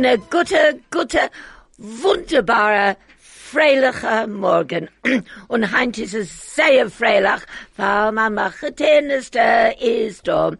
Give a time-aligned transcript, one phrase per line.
[0.00, 1.28] und ein guter, guter,
[1.76, 4.88] wunderbarer, freilicher Morgen.
[5.48, 7.42] Und heint ist es sehr freilich,
[7.76, 10.52] weil Tennis, da ist da.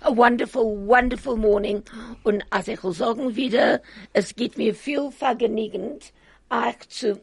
[0.00, 1.82] A wonderful, wonderful morning.
[2.22, 3.82] Und als ich will sagen wieder,
[4.14, 6.14] es geht mir viel vergnügend,
[6.48, 7.20] euch zu,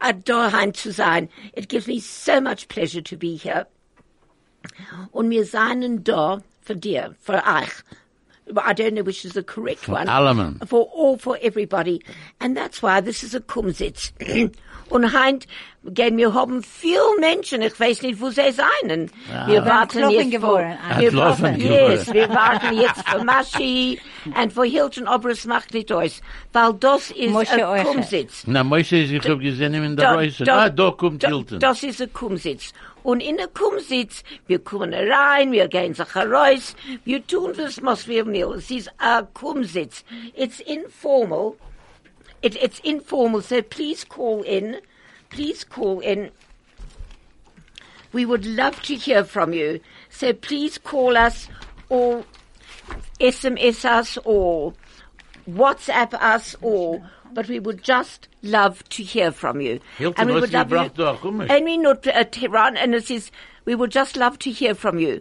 [0.00, 1.28] äh, daheim zu sein.
[1.54, 3.66] It gives me so much pleasure to be here.
[5.12, 7.84] Und wir seien da für dir, für euch.
[8.54, 10.06] I don't know which is the correct one.
[10.06, 10.66] allemen.
[10.68, 12.00] For all, for everybody.
[12.40, 14.12] And that's why this is a Kumzits.
[14.88, 15.48] Und heint
[15.84, 19.10] gehen wir haben viel Menschen, ich weiß nicht, wo sie seien.
[19.46, 20.78] Wir warten Klopfen jetzt für, geworden.
[20.98, 24.00] wir Klopfen warten, yes, wir warten jetzt für Maschi
[24.40, 26.20] und für Hilton, aber es macht nicht aus,
[26.52, 28.44] weil das ist Moshe ein Kumzits.
[28.46, 30.44] Na, Moshe, ich hab gesehen ihn in der Reise.
[30.48, 31.58] Ah, da kommt da- Hilton.
[31.58, 32.72] Das ist ein Kumzits.
[33.06, 36.74] Und in der Kumzits, wir kommen rein, wir gehen sich heraus,
[37.04, 38.58] wir tun das, was wir wollen.
[38.58, 40.04] Es ist ein Kumzits.
[40.34, 41.54] It's informal.
[42.42, 44.78] It, it's informal, so please call in.
[45.30, 46.32] Please call in.
[48.12, 49.78] We would love to hear from you.
[50.10, 51.48] So please call us
[51.88, 52.24] or
[53.20, 54.74] SMS us or
[55.48, 59.78] WhatsApp us or, but we would just love to hear from you.
[59.98, 61.50] Hilton, we would love you, Hummus?
[61.76, 63.30] not uh, Tehran, and it is,
[63.66, 65.20] we would just love to hear from you.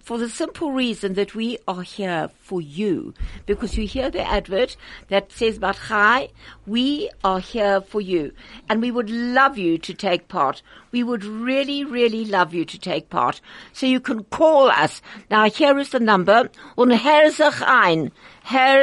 [0.00, 3.14] For the simple reason that we are here for you.
[3.46, 6.32] Because you hear the advert that says Batchai,
[6.66, 8.32] we are here for you.
[8.68, 10.62] And we would love you to take part.
[10.90, 13.40] We would really, really love you to take part.
[13.72, 15.00] So you can call us.
[15.30, 16.50] Now here is the number.
[16.76, 18.10] Und sich ein.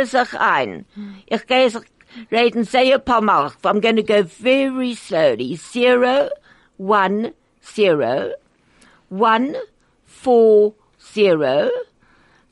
[0.05, 0.85] Sich ein.
[1.27, 1.69] Ich gehe
[2.31, 3.51] reden sehr paar Mal.
[3.63, 5.55] I'm going to go very slowly.
[5.55, 6.29] Zero,
[6.77, 8.33] one, zero,
[9.09, 9.55] one,
[10.05, 10.73] four,
[11.13, 11.69] zero,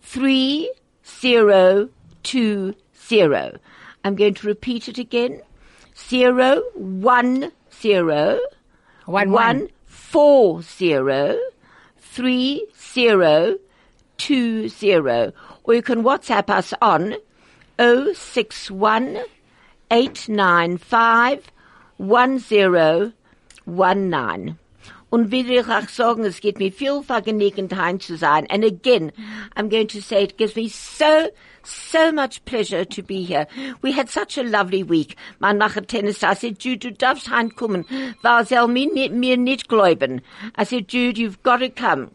[0.01, 0.71] three,
[1.05, 1.89] zero,
[2.23, 2.73] two,
[3.07, 3.57] zero.
[4.03, 5.41] I'm going to repeat it again.
[5.95, 7.51] Zero, one,
[7.81, 8.39] zero,
[9.05, 9.69] One, one, one.
[9.85, 11.37] four, zero,
[11.97, 13.55] three, zero,
[14.17, 15.31] two, zero.
[15.63, 17.15] Or you can WhatsApp us on
[17.79, 19.19] 061
[19.89, 21.51] 895
[21.97, 24.57] 1019.
[25.09, 28.45] Und will ich auch sagen, es geht mir viel vergnügend heim zu sein.
[28.49, 29.13] And again,
[29.55, 31.29] I'm going to say it gives me so,
[31.63, 33.47] so much pleasure to be here.
[33.81, 35.15] We had such a lovely week.
[35.39, 36.23] Man macht Tennis.
[36.23, 37.85] I said, Jude, du darfst heimkommen,
[38.21, 40.21] weil soll mir, mir nicht glauben.
[40.57, 42.11] I said, Jude, you've got to come.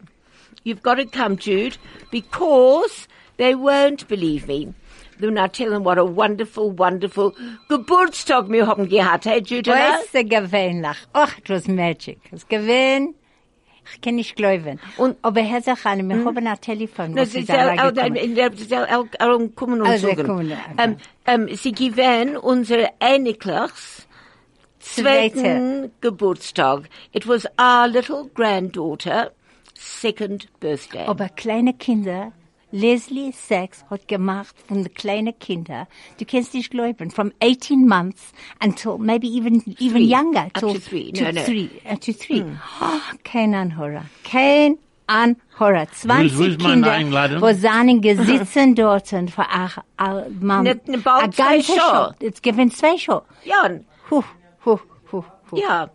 [0.63, 1.77] You've got to come, Jude,
[2.11, 3.07] because
[3.37, 4.73] they won't believe me.
[5.21, 7.33] I tell them what a wonderful, wonderful
[7.69, 9.25] Geburtstag wir haben gehabt.
[9.25, 9.73] Hey, hello?
[9.73, 10.97] Was ist gewöhnlich?
[11.13, 12.19] Ach, it was magic.
[12.31, 13.15] Es gewöhn.
[13.93, 14.79] Ich kann nicht glauben.
[14.97, 18.15] Und- Aber Herr Sachane, wir haben ein Telefon, was sie da reingekommen.
[18.15, 20.51] in der, sie soll auch- auch kommen und Ah, sagen.
[20.77, 24.07] Ähm, ähm, sie gewähren unsere Ähnlichs
[24.79, 25.91] zweiten Zweite.
[26.01, 26.83] Geburtstag.
[27.11, 29.31] It was our little granddaughter
[29.73, 31.05] second birthday.
[31.05, 32.31] Aber kleine Kinder,
[32.73, 35.85] Leslie Sachs hat gemacht von den kleinen Kindern,
[36.19, 40.11] du kannst nicht glauben, from 18 months until maybe even, even Three.
[40.11, 40.45] younger.
[40.47, 41.11] Up till- to three.
[41.13, 41.41] To No, no.
[41.43, 41.69] three.
[41.85, 42.43] Uh, to three.
[42.81, 42.85] Oh,
[43.23, 44.05] kein Anhörer.
[44.23, 45.85] Kein Anhörer.
[45.91, 50.63] 20 wo ist meine Kinder, wo seinen gesitzen dort für ach, ach, Mann.
[50.63, 51.73] Ne- ne, a ganze Show.
[51.79, 52.11] Show.
[52.21, 52.43] Jetzt
[52.75, 53.21] zwei Show.
[53.45, 53.69] ja,
[54.09, 54.23] Huh,
[54.65, 54.79] huh,
[55.11, 55.57] huh, huh.
[55.57, 55.89] ja.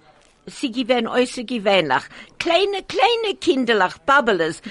[0.49, 2.03] Sie gewähren äußer gewähnlich.
[2.39, 3.99] Kleine, kleine Kinderlach,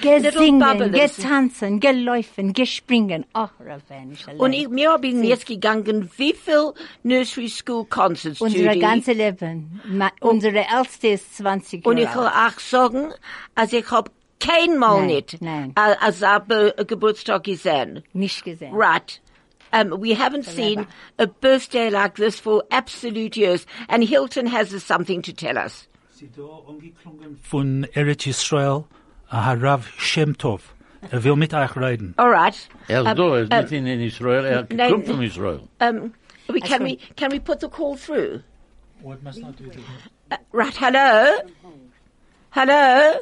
[0.02, 3.24] little Gesingen, getanzen, geläufen, gespringen.
[3.34, 6.72] Oh, Raven, Und ich, mir ich jetzt gegangen, wie viel
[7.02, 8.78] Nursery School Concerts, Unsere Judy?
[8.78, 9.80] ganze Leben.
[9.86, 13.12] Ma, unsere älteste ist 20 Und ich Jahre will auch sagen,
[13.54, 14.10] also ich hab
[14.40, 15.72] keinmal Nein, nicht nein.
[15.76, 16.52] äh, als Ab-
[16.86, 18.02] Geburtstag gesehen.
[18.12, 18.72] Nicht gesehen.
[18.74, 19.20] Right.
[19.72, 20.86] Um, we haven't seen
[21.18, 25.86] a birthday like this for absolute years, and Hilton has something to tell us.
[26.10, 28.86] Sie da angeklungen von Eretz Israel,
[29.30, 30.74] Harav Shem Tov.
[31.12, 32.14] Er will mit euch reden.
[32.16, 32.56] All right.
[32.88, 35.22] Er ist Um, da, er ist um, nicht in in Israel, er nein, kommt von
[35.22, 35.60] Israel.
[35.80, 36.12] Um,
[36.48, 38.42] we, can we can we put the call through?
[39.00, 39.70] What must not do?
[40.32, 40.74] Uh, right.
[40.76, 41.38] Hello.
[42.50, 43.20] Hello.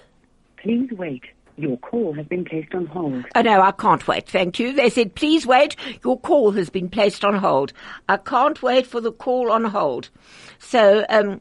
[0.56, 1.22] Please wait.
[1.56, 3.24] Your call has been placed on hold.
[3.34, 4.28] Oh no, I can't wait.
[4.28, 4.72] Thank you.
[4.74, 5.74] They said, please wait.
[6.04, 7.72] Your call has been placed on hold.
[8.08, 10.10] I can't wait for the call on hold.
[10.58, 11.40] So, um,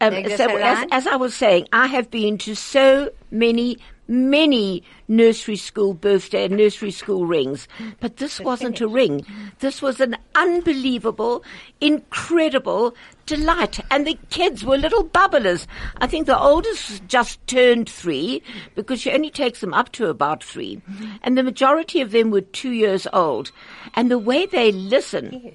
[0.00, 3.78] um, so as, as I was saying, I have been to so many
[4.08, 7.68] many nursery school birthday and nursery school rings.
[8.00, 9.24] But this wasn't a ring.
[9.60, 11.44] This was an unbelievable,
[11.80, 12.96] incredible
[13.26, 13.80] delight.
[13.90, 15.66] And the kids were little bubblers.
[15.98, 18.42] I think the oldest just turned three
[18.74, 20.80] because she only takes them up to about 3
[21.22, 23.52] And the majority of them were two years old.
[23.94, 25.52] And the way they listen,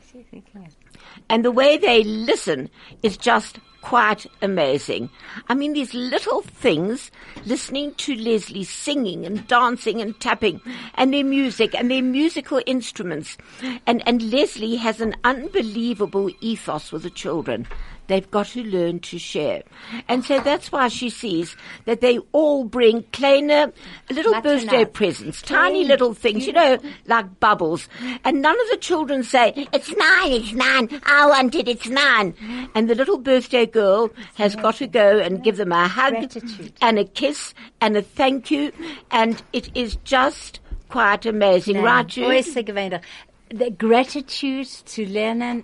[1.30, 2.70] and the way they listen
[3.02, 5.10] is just quite amazing.
[5.50, 7.12] I mean, these little things,
[7.46, 10.62] listening to Leslie singing and dancing and tapping
[10.96, 13.38] and their music and their musical instruments.
[13.86, 17.68] And, and Leslie has an unbelievable ethos with the children.
[18.08, 19.64] They've got to learn to share.
[20.08, 21.56] And so that's why she sees
[21.86, 23.72] that they all bring kleine,
[24.10, 24.42] little Maternal.
[24.42, 26.78] birthday presents, tiny little things, you know,
[27.08, 27.88] like bubbles.
[28.26, 32.34] And none of the children say, it's nine, it's nine, I want it, it's nine.
[32.76, 36.74] And the little birthday girl has got to go and give them a hug Gratitude.
[36.82, 38.72] and a kiss and a thank you.
[39.12, 40.60] And it is just
[40.90, 42.28] quite amazing, right, Jude?
[42.28, 43.02] Äußer gewöhnlich.
[43.50, 45.64] The gratitude to lernen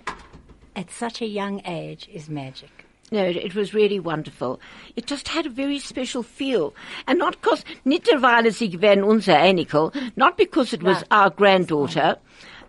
[0.76, 2.86] at such a young age is magic.
[3.12, 4.60] No, it, it was really wonderful.
[4.94, 6.74] It just had a very special feel.
[7.06, 12.16] And not because, nicht derweil sie gewesen unser Enkel, not because it was our granddaughter.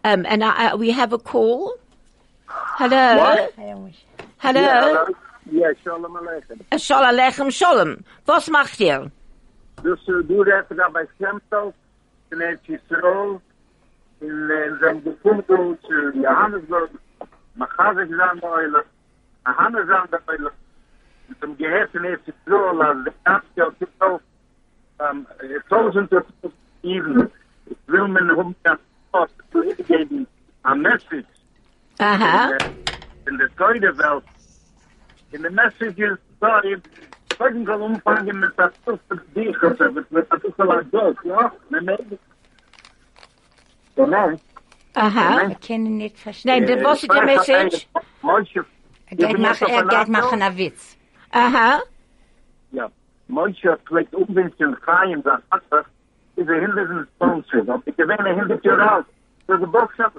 [0.04, 1.76] Um, and I, I, we have a call.
[2.48, 3.48] Hello?
[4.40, 5.08] Hello?
[5.52, 6.62] Ja, shalom aleichem.
[6.72, 8.04] Uh, Shalom Aleichem Shalom.
[8.26, 9.12] Was macht ihr?
[9.84, 11.74] Dus uh, du redest da bei Schemtel,
[12.32, 13.42] in Eretz Yisrael,
[14.22, 16.90] in uh, zijn gefunden zu Johannesburg, Machazik zan da oile, Ahannes zan da oile, mit
[16.90, 17.10] dem Gehirn in
[22.02, 24.22] Eretz Yisrael, als de Kapsel Yisrael,
[25.00, 25.28] um,
[25.70, 26.26] tausend of
[26.82, 27.32] even,
[27.86, 28.78] will men hum ja
[29.12, 30.28] fast to geben
[30.66, 31.26] a message
[32.00, 32.52] Aha.
[32.52, 32.74] in the,
[33.28, 34.24] in the Teure Welt.
[35.34, 36.76] In the messages, sorry,
[37.38, 41.52] Folgen kann umfangen mit der Tusse Dichete, mit mit der Tusse Lagos, ja?
[41.70, 41.98] Ne, ne?
[43.96, 44.32] Genau.
[44.94, 45.50] Aha.
[45.50, 46.66] Ich kann ihn nicht verstehen.
[46.66, 47.88] Nein, dann was ist der Message?
[49.08, 50.98] Er geht machen, er geht machen einen Witz.
[51.32, 51.82] Aha.
[52.72, 52.90] ja,
[53.28, 55.86] manche vielleicht umwinkeln, Chaim, das Wasser,
[56.36, 57.76] ist er hinter den Sponsor.
[57.76, 59.06] Und ich gewinne hinter dir raus.
[59.48, 60.16] So die Botschaft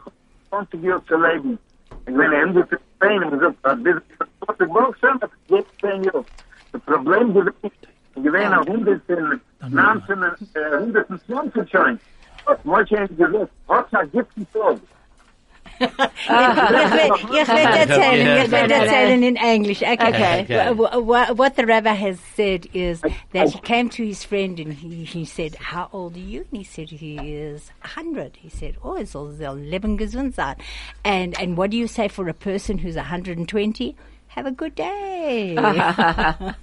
[0.51, 1.59] kommt zu dir zu leben.
[2.07, 6.25] Ich gewinne hinter dir Spain, und so, das ist die Botschaft, geht Spain, jo.
[6.73, 10.23] Das Problem gewinne, ich gewinne auch hunderten, 19,
[10.55, 11.99] äh, 120 schon.
[12.65, 14.79] Manche haben gesagt, was hat gibt es so?
[15.81, 19.83] Ich will, ich will erzählen, ich will erzählen in English.
[19.83, 19.95] Okay.
[19.95, 20.41] Okay.
[20.43, 20.75] Okay.
[20.75, 23.01] Wh- wh- What the rabbi has said is
[23.33, 26.45] that he came to his friend and he, he said, how old are you?
[26.51, 28.37] And he said, he is 100.
[28.37, 30.57] He said, oh, it's all sehr leben gesund sein.
[31.05, 33.97] And, and what do you say for a person who's 120?
[34.35, 35.57] Have a good day.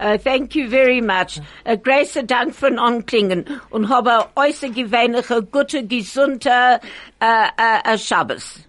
[0.00, 1.40] Uh, thank you very much.
[1.64, 6.80] Uh, großer Dank von Anklingen und habe äußerst gewöhnliche, gute, gesunde
[7.20, 8.66] äh, äh, äh, Schabbos.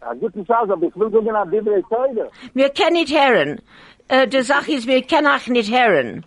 [0.00, 2.30] Ja, guten Tag, aber ich will gucken nach Bibel Teure.
[2.54, 3.60] Wir können nicht hören.
[4.08, 6.24] Äh, die Sache ist, wir können auch nicht hören.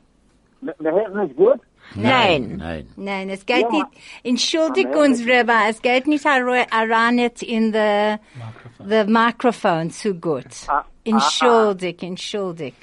[0.62, 1.60] Wir hören nicht gut?
[1.96, 2.58] Nein.
[2.58, 2.88] Nein.
[2.98, 3.88] Nein, es geht Ja, nicht,
[4.24, 8.18] entschuldig uns, Rabbi, es geht nicht heran in the,
[8.86, 10.46] the microphone zu gut.
[11.14, 12.74] Ah, Entschuldig, entschuldig.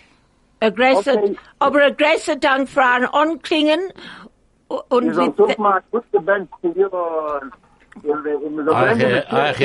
[0.61, 1.37] Ein großer, Okay.
[1.59, 3.81] aber ein großer Dank für ein Anklingen
[4.69, 8.75] und Wir sollen mit, doch mal gut gebannt zu dir, äh, in der, in der
[8.75, 9.61] Ach, ja, ach,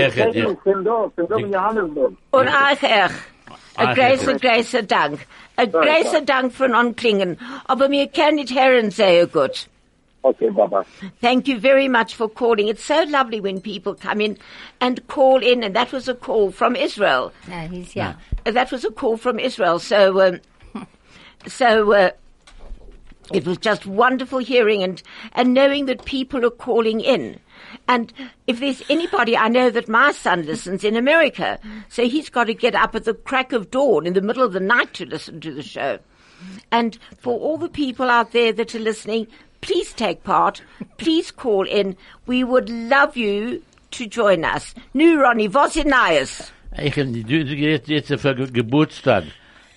[1.52, 2.14] Johannesburg.
[2.32, 3.14] und euch echt.
[3.78, 4.56] Ein Ach, großer, ja.
[4.56, 5.20] großer Dank.
[5.56, 7.40] Ein großer Dank von Anklingen.
[7.66, 9.68] Aber wir können nicht hören sehr gut.
[10.24, 10.86] Okay, Baba.
[11.22, 12.68] Thank you very much for calling.
[12.68, 14.38] It's so lovely when people come in
[14.80, 17.32] and call in, and that was a call from Israel.
[17.48, 18.14] No, he's young.
[18.46, 19.80] Uh, That was a call from Israel.
[19.80, 20.86] So, um,
[21.48, 22.12] so uh,
[23.34, 25.02] it was just wonderful hearing and
[25.34, 27.40] and knowing that people are calling in.
[27.88, 28.12] And
[28.48, 32.54] if there's anybody, I know that my son listens in America, so he's got to
[32.54, 35.40] get up at the crack of dawn in the middle of the night to listen
[35.42, 36.00] to the show.
[36.72, 39.28] And for all the people out there that are listening,
[39.62, 40.62] please take part.
[40.98, 41.96] Please call in.
[42.26, 44.74] We would love you to join us.
[44.94, 46.52] Nu, Ronnie, Neues?
[46.78, 49.24] Ich, du jetzt, jetzt für Ge- Geburtstag,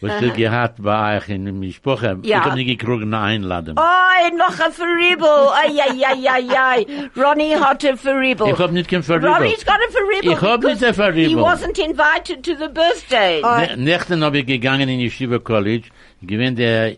[0.00, 2.18] was du gehabt bei euch in der Sprache.
[2.22, 2.38] Ja.
[2.38, 3.76] Ich hab nicht gekriegt eine Einladung.
[3.78, 5.26] Oh, noch ein Verriebel.
[5.26, 6.86] Ai, ai, ai, ai, ai.
[7.20, 8.48] Ronnie hat ein Verriebel.
[8.48, 9.30] Ich hab nicht kein Verriebel.
[9.32, 10.32] Ronnie's got a Verriebel.
[10.32, 11.28] Ich hab nicht ein Verriebel.
[11.28, 13.42] He wasn't invited to the birthday.
[13.42, 15.88] Ne- Nächten habe ich gegangen in Yeshiva College,
[16.22, 16.96] gewinnt der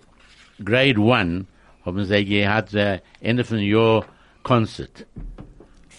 [0.63, 1.47] Grade 1,
[1.87, 4.05] haben sie gehabt, äh, Ende von Jahr
[4.43, 5.07] Concert.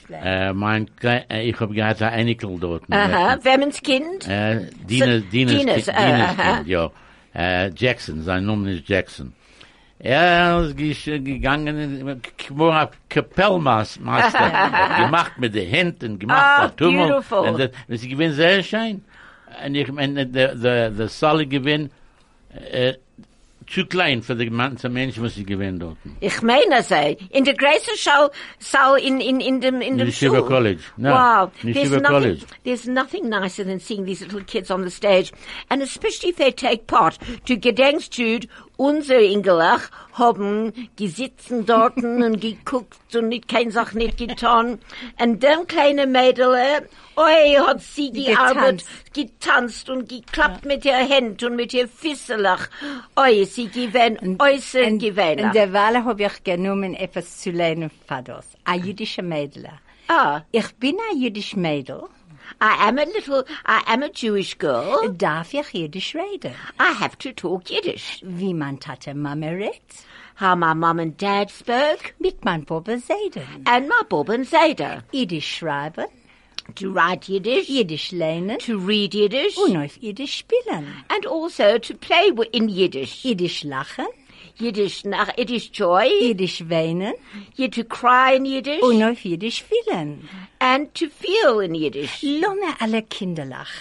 [0.10, 2.84] Äh, mein, äh, ich habe gehabt, ein Einikel dort.
[2.92, 4.28] Aha, Wemmens Kind.
[4.28, 6.56] Äh, Dines, So- Dines, Dines, äh, Dines aha.
[6.58, 6.92] Kind, ja.
[7.36, 9.34] Äh, Jackson, sein Name ist Jackson.
[10.00, 14.00] Er ist gegangen, כמו ein Kapellmeister,
[15.00, 17.08] gemacht mit den Händen, gemacht Ah, der Tummel.
[17.10, 17.40] beautiful.
[17.50, 19.04] Und das, gewinnt sehr schön.
[19.66, 21.92] Und ich meine, der, der, der Saal gewinnt,
[22.72, 22.94] äh,
[23.68, 25.98] zu klein für die ganze Menschen, was sie gewinnt dort.
[26.22, 30.42] Ich meine sei, in der großen Schau, Saal in, in, in dem, in dem Schul.
[30.44, 30.82] College.
[30.96, 31.52] No, wow.
[31.62, 32.46] There's nothing, College.
[32.64, 35.32] there's nothing nicer than seeing these little kids on the stage.
[35.70, 38.48] And especially if they take part to Gedenkstud,
[38.78, 44.80] unsere Ingelach haben gesitzen dort und geguckt und nicht, kein Sach nicht getan.
[45.20, 46.56] Und dem kleine Mädel,
[47.18, 52.68] oi, hat sie gearbeitet, getanzt und geklappt mit ihr Hand und mit ihr Fisselach.
[53.16, 55.42] Oi, sie gewinnt äußerst gewinnt.
[55.42, 57.92] In der Wahl habe ich genommen, etwas zu lernen
[58.24, 58.46] das.
[58.64, 59.68] Ein jüdischer Mädel.
[60.08, 60.42] Ah.
[60.52, 62.04] Ich bin ein jüdisch Mädel.
[62.62, 65.10] I am a little, I am a Jewish girl.
[65.18, 66.54] Darf ich jüdisch reden?
[66.80, 68.22] I have to talk Yiddish.
[68.24, 70.06] Wie man Tate Mama redet?
[70.40, 73.44] How my mum and dad spoke, Mit mein Papa Seiden.
[73.66, 75.04] and my Bob and Zeta.
[75.12, 76.06] Jüdisch schreiben,
[76.76, 80.88] To write Yiddish, Jüdisch lernen to read Yiddish, und auf Jüdisch spielen.
[81.10, 83.24] and also to play in Yiddish.
[83.24, 84.06] Jüdisch lachen,
[84.60, 87.14] Yiddish nach Yiddish joy, Jüdisch weinen
[87.56, 90.28] you to cry in Yiddish, und auf Jüdisch fühlen.
[90.60, 92.22] and to feel in Yiddish.
[92.22, 93.72] Lange alle Kinder lach.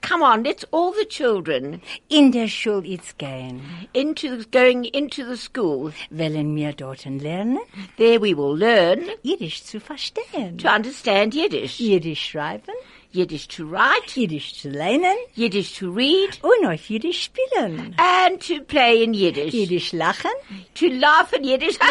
[0.00, 3.60] Come on, let's all the children In der Schule jetzt gehen.
[3.92, 5.92] into going into the school.
[6.10, 7.58] Wollen wir dort lernen,
[7.96, 10.58] There we will learn Jüdisch zu verstehen.
[10.58, 12.72] to understand Yiddish, Jüdisch schreiben,
[13.12, 17.94] Yiddish to write, Jüdisch to lernen Yiddish to read, und auf Jüdisch spielen.
[17.98, 19.52] and to play in Yiddish.
[19.52, 20.30] Jüdisch lachen,
[20.74, 21.76] To laugh in Yiddish.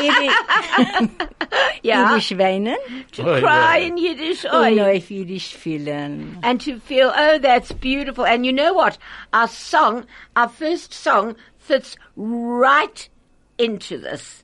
[1.84, 2.12] yeah.
[2.14, 2.78] Jüdisch weinen
[3.12, 3.88] To Oh, cry yeah.
[3.88, 4.46] in Yiddish.
[4.46, 6.38] und Oh, auf Jüdisch fühlen.
[6.42, 8.26] and to feel, oh, that's beautiful.
[8.26, 8.98] And you know what?
[9.34, 13.10] Our song, our first song, fits right
[13.58, 14.44] into this.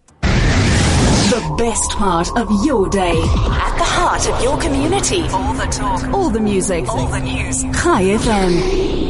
[1.31, 3.11] The best part of your day.
[3.11, 5.21] At the heart of your community.
[5.29, 6.03] All the talk.
[6.13, 6.87] All the music.
[6.87, 7.63] All the news.
[7.63, 9.05] Chai FM.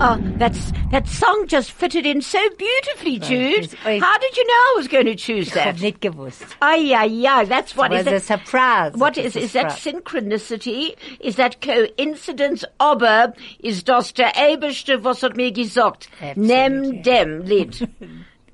[0.00, 3.64] Oh, that's, that song just fitted in so beautifully, oh, Jude.
[3.64, 5.66] it's- I- How did you know I was going to choose Ich that?
[5.74, 6.44] hab nicht gewusst.
[6.62, 8.22] Ay, ay, ay, that's what was is a it?
[8.22, 8.92] surprise.
[8.94, 10.94] What It is, is that synchronicity?
[11.20, 12.64] Is that coincidence?
[12.78, 16.08] Aber ist das der Eberste, was hat mir gesagt?
[16.36, 17.88] Nimm dem Lied.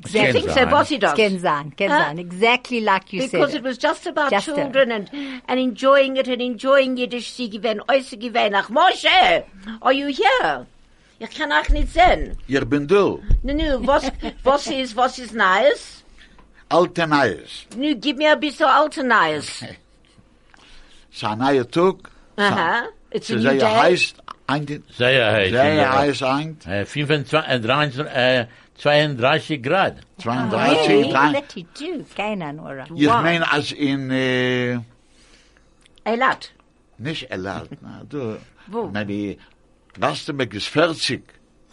[0.07, 0.71] I think so, sein.
[0.71, 1.15] was he does.
[1.15, 2.15] Can sein, can Huh?
[2.19, 3.61] Exactly like you Because said.
[3.61, 5.11] it was just about Just a- children and,
[5.49, 7.33] and enjoying it and enjoying Yiddish.
[7.33, 8.55] Sie gewähnen, äußer gewähnen.
[8.57, 9.45] Ach, Moshe,
[9.81, 10.67] are you here?
[11.21, 12.37] Ich kann auch nicht sehen.
[12.49, 14.11] Ich bin du, Nu, nu, was,
[14.43, 16.03] was ist, was ist Neues?
[16.69, 17.67] alte Neues.
[17.77, 19.65] Nu, gib mir ein bisschen alte Neues.
[21.11, 22.11] Es ist ein neuer Tag.
[22.37, 22.89] Aha.
[23.13, 23.69] It's a Es new ist day.
[23.71, 24.17] heißt,
[24.49, 24.67] ein,
[24.99, 25.51] Sehr heiß.
[25.51, 30.01] sehr heiß ein, Äh, 25, äh, 23, äh, 32 Grad.
[30.19, 31.11] 32, Really?
[31.11, 32.05] drei- Let you do.
[32.17, 32.85] Keine Nora.
[32.95, 33.23] Ich Wow.
[33.23, 34.79] meine, als in, äh,
[36.05, 36.53] Eilat.
[36.99, 38.89] nicht Elad, na, du, Wo?
[38.89, 39.37] maybe,
[40.01, 41.23] Rastenbeck ist 40.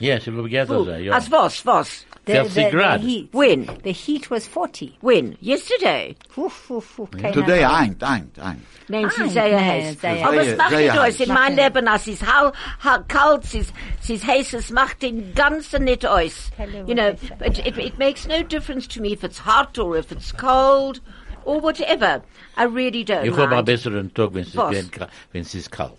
[0.01, 0.83] Yes, it will get Wo?
[0.83, 1.13] das, ja.
[1.15, 2.05] As was, was?
[2.25, 3.01] The, 40 the, the Grad.
[3.01, 3.29] heat.
[3.33, 3.67] When?
[3.83, 4.97] The heat was 40.
[5.01, 5.37] When?
[5.41, 6.15] Yesterday.
[6.35, 7.73] Today, Nora.
[7.73, 8.61] ein, ein, ein.
[8.89, 10.01] Nein, sie Nein, sehr nein, heiß.
[10.01, 10.57] sehr Aber es heiß.
[10.57, 11.13] macht Sehr nicht heiß.
[11.15, 11.19] aus.
[11.27, 12.51] In meinem Macht Leben, es ist hau,
[12.83, 16.51] hau, kalt, es ist, es ist heiß, es macht den ganzen nicht aus.
[16.57, 19.77] Hello, You know, what it, it, it makes no difference to me if it's hot
[19.79, 21.01] or if it's cold
[21.45, 22.21] or whatever.
[22.57, 23.65] I really don't Ich habe einen mind.
[23.65, 24.75] besseren Tag, wenn es Was?
[24.75, 24.99] ist,
[25.31, 25.93] wenn es ist kalt.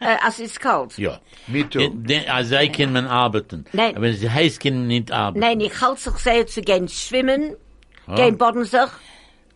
[0.00, 0.96] Äh, als es kalt.
[0.98, 1.18] Ja.
[1.48, 1.80] Me too.
[1.80, 3.64] Äh, de- Also, ich kann man arbeiten.
[3.72, 3.92] Nein.
[3.96, 5.40] Aber wenn es heiß kann man nicht arbeiten.
[5.40, 7.56] Nein, ich halte sich sehr zu gehen schwimmen,
[8.06, 8.14] Ah.
[8.14, 8.80] gehen boden sich,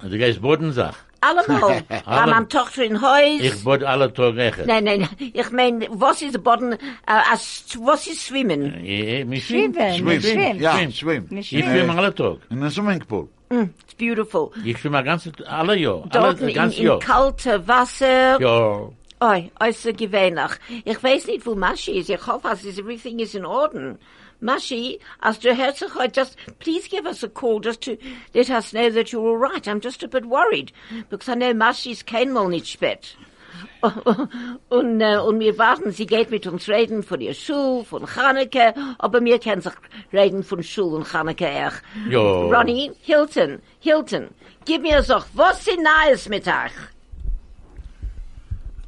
[0.00, 0.96] Du gehst Bodensach.
[1.22, 1.82] allemal.
[1.88, 3.40] Bei meiner Tochter in Haus.
[3.40, 4.66] Ich bod alle Tag recht.
[4.66, 8.84] Nein, nein, ich meine, was ist Boden, äh, als, was ist Schwimmen?
[8.84, 10.60] Eh, mich Schwimmen, Schwimmen, schwimmen.
[10.60, 10.92] ja, Schwimmen.
[10.92, 11.26] schwimmen.
[11.30, 12.36] Nicht Ich schwimme alle Tag.
[12.50, 13.28] In einem Swimmingpool.
[13.54, 14.50] Mm, it's beautiful.
[14.64, 16.02] Ich schwimme ganze, alle Jahr.
[16.10, 16.98] Alle, Dort in, ganz in Jahr.
[16.98, 18.40] kalte Wasser.
[18.40, 18.90] Ja.
[19.20, 20.50] Oi, außergewöhnlich.
[20.84, 22.10] Ich weiß nicht, wo Maschi ist.
[22.10, 23.96] Ich hoffe, dass everything is in order.
[24.40, 27.96] Du hörst dich heute, just please give us a call just to
[28.34, 29.66] let us know that you're all right.
[29.66, 30.72] I'm just a bit worried
[31.08, 33.16] because I know Maschi ist keinmal nicht spät.
[34.68, 38.74] und, äh, und wir warten, sie geht mit uns reden von ihr Schule, von Chaneke,
[38.98, 39.72] aber wir können sich
[40.12, 42.10] reden von Schule und Chaneke auch.
[42.10, 42.20] Ja.
[42.20, 44.28] Ronnie, Hilton, Hilton,
[44.64, 46.72] gib mir so, was ist Neues mit euch?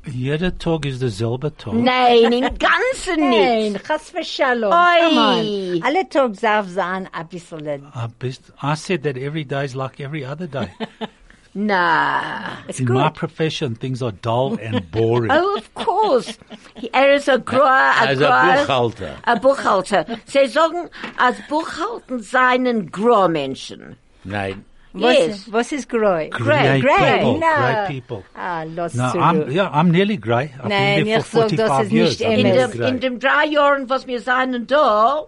[0.08, 1.74] Jeder Tag ist derselbe Tag.
[1.74, 3.84] Nein, im Ganzen Nein, nicht.
[3.84, 4.72] chas v'shalom.
[4.72, 5.08] Oi.
[5.08, 5.82] Come on.
[5.82, 7.86] Alle Tag darf sein ein bisschen.
[7.92, 8.32] I,
[8.62, 10.68] I said that every day is like every other day.
[11.56, 12.58] Na.
[12.68, 15.30] It's In my profession, things are dull and boring.
[15.34, 16.38] Oh, of course.
[16.92, 17.64] Er ist ein Groer,
[17.98, 18.34] ein Also Groer.
[18.36, 19.14] ein Buchhalter.
[19.24, 20.04] Ein Buchhalter.
[20.26, 23.96] Sie sagen, als Buchhalten seien Groer-Menschen.
[24.24, 24.64] Nein.
[24.92, 25.52] Was, Yes.
[25.52, 26.28] was is grey?
[26.30, 27.38] Grey, Grey grey, people.
[27.38, 27.56] no.
[27.56, 28.24] Grey people.
[28.34, 29.22] Ah, los No, zurück.
[29.22, 30.50] I'm, yeah, I'm nearly grey.
[30.62, 32.18] I've Nein, been there for 45 ist years.
[32.20, 32.42] nicht I'm In Amen.
[32.52, 32.88] nearly dem, grey.
[32.90, 35.24] in dem drei Jahren, was wir seien da,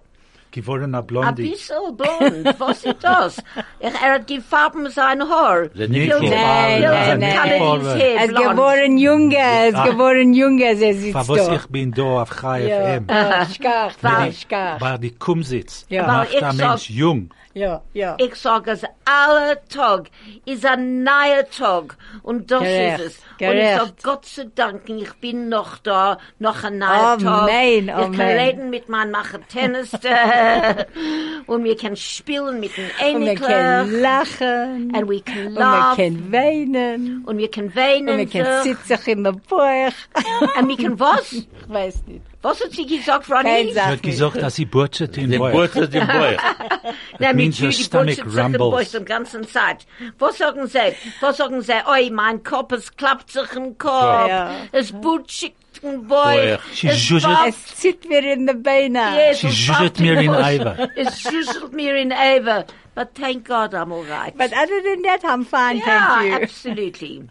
[0.51, 1.51] Geworden a ein blondie.
[1.51, 2.55] bisschen blond.
[2.59, 3.37] Was ist das?
[3.81, 5.65] Er, er hat gefarben sein Haar.
[5.75, 7.59] Sind Nicht nicht so so Nein, Viel nein, zu nein.
[7.59, 8.51] colored his hair, Es ist blond.
[8.51, 9.87] geworden Junge, es ist Ah.
[9.89, 11.55] geworden Junge, sie sitzt Für was da.
[11.55, 13.07] ich bin da auf Chai Ja, FM.
[13.11, 14.81] ja, schkach, Weil- schkach.
[14.81, 16.07] Weil die Kumzits Ja.
[16.07, 17.31] macht Weil ein ich Mensch sag- jung.
[17.55, 18.15] Ja, ja.
[18.19, 20.11] Ich sage es, alle Tag
[20.45, 21.97] ist ein neuer Tag.
[22.23, 23.17] Und das Gerecht, ist es.
[23.19, 23.79] Und ich gerecht.
[23.79, 26.89] sage, Gott sei Dank, ich bin noch da, noch ein neuer
[27.19, 27.49] Amen, Tag.
[27.49, 28.17] Ich amen.
[28.17, 29.93] kann reden mit meinem machen Tennis.
[31.47, 34.01] und wir können spielen mit dem Und wir können Ähnlichen.
[34.03, 34.93] lachen.
[34.95, 35.97] And we can Und wir laugh.
[35.97, 37.25] können weinen.
[37.25, 38.31] Und wir können Und wir weinen.
[38.31, 39.93] können sitzen in der Bauch.
[40.59, 41.33] Und wir können was?
[41.33, 42.23] Ich weiß nicht.
[42.41, 43.73] Was hat sie gesagt, Ronny?
[43.73, 45.53] Sie hat gesagt, dass sie butschert in Den Beuch.
[45.53, 46.41] Butter, den Bauch.
[47.19, 48.53] Nein, mit stomach Butcher sich im.
[48.53, 49.87] Bauch die ganze Zeit.
[50.19, 50.95] Was sagen sie?
[51.21, 51.73] Was sagen sie?
[51.87, 54.29] Oi, mein Kopf, es klappt sich im Kopf.
[54.29, 54.53] Ja.
[54.71, 56.27] Es im Bauch.
[56.27, 56.59] Bauch.
[56.73, 59.17] Sie Es zieht mir in die Beine.
[59.17, 60.45] Yes, Sie es schüttelt bappt mir in Bauch.
[60.45, 60.89] Eiver.
[60.97, 62.67] Es schüttelt mir in Eiver.
[62.95, 64.37] But thank God I'm all right.
[64.37, 66.35] But other than that, I'm fine, yeah, thank you.
[66.43, 67.23] absolutely.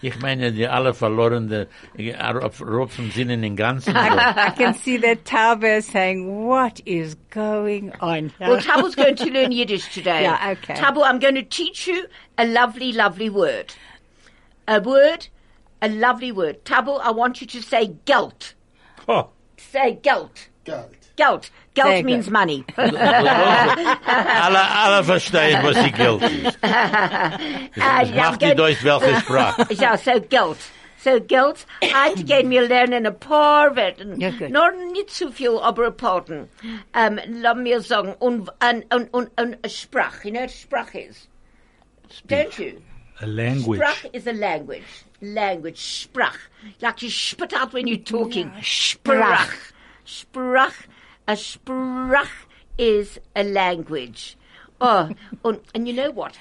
[0.00, 3.96] Ich meine, die alle verlorene, äh, Rob vom Sinn in den ganzen.
[3.96, 8.32] I can see that Taube saying, what is going on?
[8.38, 10.22] Well, Tabu's going to learn Yiddish today.
[10.22, 10.74] Yeah, okay.
[10.74, 13.74] Tabu, I'm going to teach you a lovely, lovely word.
[14.68, 15.28] A word,
[15.82, 16.64] a lovely word.
[16.64, 18.54] Tabu, I want you to say geld.
[19.08, 20.30] Oh, Say geld.
[20.64, 20.94] Geld.
[21.18, 21.50] Geld.
[21.74, 22.34] Geld Sehr means gut.
[22.34, 22.64] money.
[22.76, 26.58] alle, alle verstehen, was die Geld ist.
[28.02, 29.66] Es macht die Deutsch welche Sprache.
[29.74, 30.58] Ja, so Geld.
[31.00, 34.16] So Geld, heute gehen wir lernen ein paar Wörter.
[34.16, 34.50] Ja, gut.
[34.50, 36.24] Nur nicht zu viel, aber ein paar.
[36.28, 36.40] Ähm,
[36.94, 40.28] um, lass mir sagen, und, und, und, und, und Sprache.
[40.28, 41.28] You know what Sprache is?
[42.28, 42.80] Don't you?
[43.20, 43.80] A language.
[43.80, 45.04] Sprach is a language.
[45.20, 45.78] Language.
[45.78, 46.38] Sprach.
[46.80, 48.50] Like you spit out when you're talking.
[48.60, 49.54] Sprach.
[50.04, 50.74] Sprach.
[51.28, 52.30] A sprach
[52.78, 54.36] is a language.
[54.80, 55.10] Oh,
[55.44, 56.38] and, and you know what?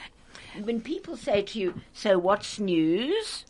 [0.63, 3.46] When people say to you, so what's news?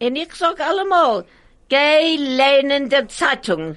[0.00, 1.24] En ik sag allemal,
[1.68, 3.76] geh lehnen der Zeitung.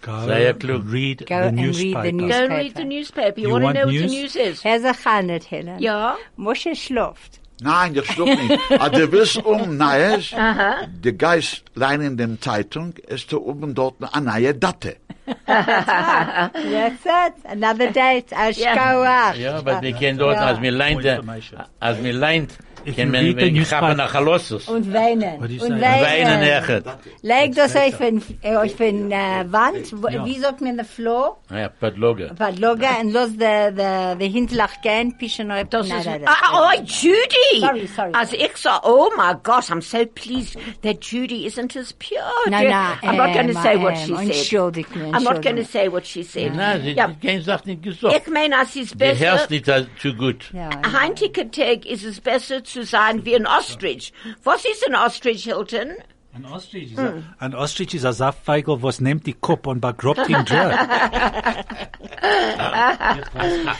[0.00, 0.54] Go Sehr
[0.92, 2.28] read Go the and read the newspaper.
[2.28, 3.40] Go and read the newspaper.
[3.40, 4.10] You, You want to want know what news?
[4.10, 4.62] the news is?
[4.62, 5.78] Here's a Chanet, Helen.
[5.80, 6.16] Ja?
[6.36, 7.40] Moshe schläft.
[7.60, 8.70] Nein, ich schlug nicht.
[8.80, 13.96] Aber du wirst um Neues, der Geist lein in dem Zeitung, ist da oben dort
[14.14, 14.96] eine neue Datte.
[15.46, 17.34] That's it.
[17.44, 18.32] Another date.
[18.32, 19.36] Ashkoach.
[19.36, 21.62] Ja, aber wir kennen dort, als wir leint, information.
[21.80, 24.68] als wir leint, The wir newspaper- gappen nach Halossus.
[24.68, 25.38] Und weinen.
[25.40, 25.80] Und say?
[25.80, 26.84] Weinen echt.
[27.22, 29.92] Leg das auf den, auf den Wand.
[30.24, 31.38] Wie sagt man, the floor?
[31.50, 32.30] Ja, Padloge.
[32.36, 37.60] Padloga und los the, the, the Hintlach gehen, pischen auf ah, oh, Judy!
[37.60, 38.12] Sorry, sorry.
[38.14, 42.20] As ich sag, oh my gosh, I'm so pleased that Judy isn't as pure.
[42.46, 44.86] No, no, I'm not going to um, say what she said.
[45.14, 46.54] I'm not going to say what she said.
[46.54, 47.10] Nein, sie, Ja.
[47.22, 48.14] kein sagt nicht gesagt.
[48.16, 50.50] Ich meine, es ist Die besser, hörst nicht äh, zu gut.
[50.52, 54.12] Ja, heintige Tag ist es besser zu sein wie ein Ostrich.
[54.44, 55.96] Was ist ein Ostrich, Hilton?
[56.34, 57.20] An ostrich is a, hmm.
[57.40, 60.70] an ostrich is a Saftfeigel, was nimmt die Kup und begrabt ihn drin.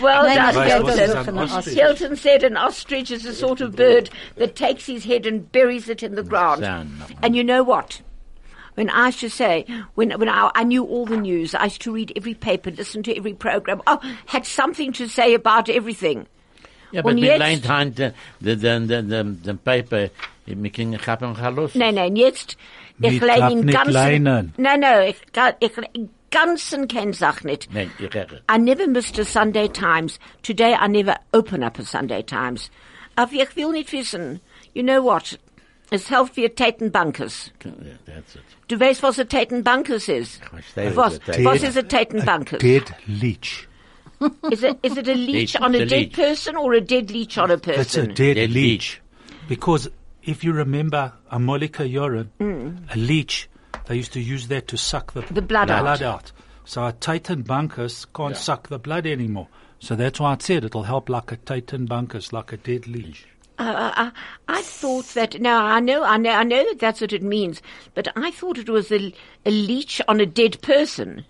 [0.00, 0.98] Well done, ich weiß, was Hilton.
[0.98, 1.78] ist ein Ostrich?
[1.78, 5.88] Hilton said an ostrich is a sort of bird that takes his head and buries
[5.88, 6.64] it in the ground.
[7.22, 8.00] And you know what?
[8.74, 11.82] When I used to say, when, when I, I knew all the news, I used
[11.82, 16.26] to read every paper, listen to every program, oh, had something to say about everything.
[16.92, 20.10] Ja, aber Und wir jetzt- den, den, den, den, den Paper, eh,
[20.46, 21.74] wir können gappen nach Halossus.
[21.74, 22.56] Nein, nein, jetzt,
[23.00, 24.54] ich Mit lehne in ganzen, leinen.
[24.56, 27.72] nein, nein, ich, ga- ich, in ganzen kenn Sach nicht.
[27.72, 28.42] Nein, ich rede.
[28.50, 30.18] I never missed a Sunday Times.
[30.42, 32.70] Today I never open up a Sunday Times.
[33.16, 34.40] Aber ich will nicht wissen.
[34.74, 35.38] You know what?
[35.90, 37.50] Es hilft wie Taten Bankers.
[37.64, 37.70] Ja,
[38.06, 38.42] That's it.
[38.68, 40.42] Du weißt, was ein Taten Bankers ist?
[40.44, 42.58] verstehe, Was, was ein Taten- was ist ein Taten Bankers?
[42.58, 43.67] Dead leech.
[44.50, 46.12] Is it, is it a leech Leech, on a it's dead leech.
[46.14, 47.80] person or a dead leech on a person?
[47.80, 49.00] It's a dead, Dead leech.
[49.48, 49.88] Because
[50.22, 52.94] if you remember Amolika urine, mm.
[52.94, 53.48] a leech,
[53.86, 56.02] they used to use that to suck the, The blood out.
[56.02, 56.32] out.
[56.64, 59.48] So a Titan bunkers can't suck the blood anymore.
[59.78, 63.26] So that's why I said it'll help like a Titan bunkers, like a dead leech.
[63.58, 64.12] Uh, I,
[64.48, 65.40] I thought that.
[65.40, 67.62] Now I know, I know, I know that that's what it means.
[67.94, 69.12] But I thought it was a,
[69.46, 71.24] a leech on a dead person.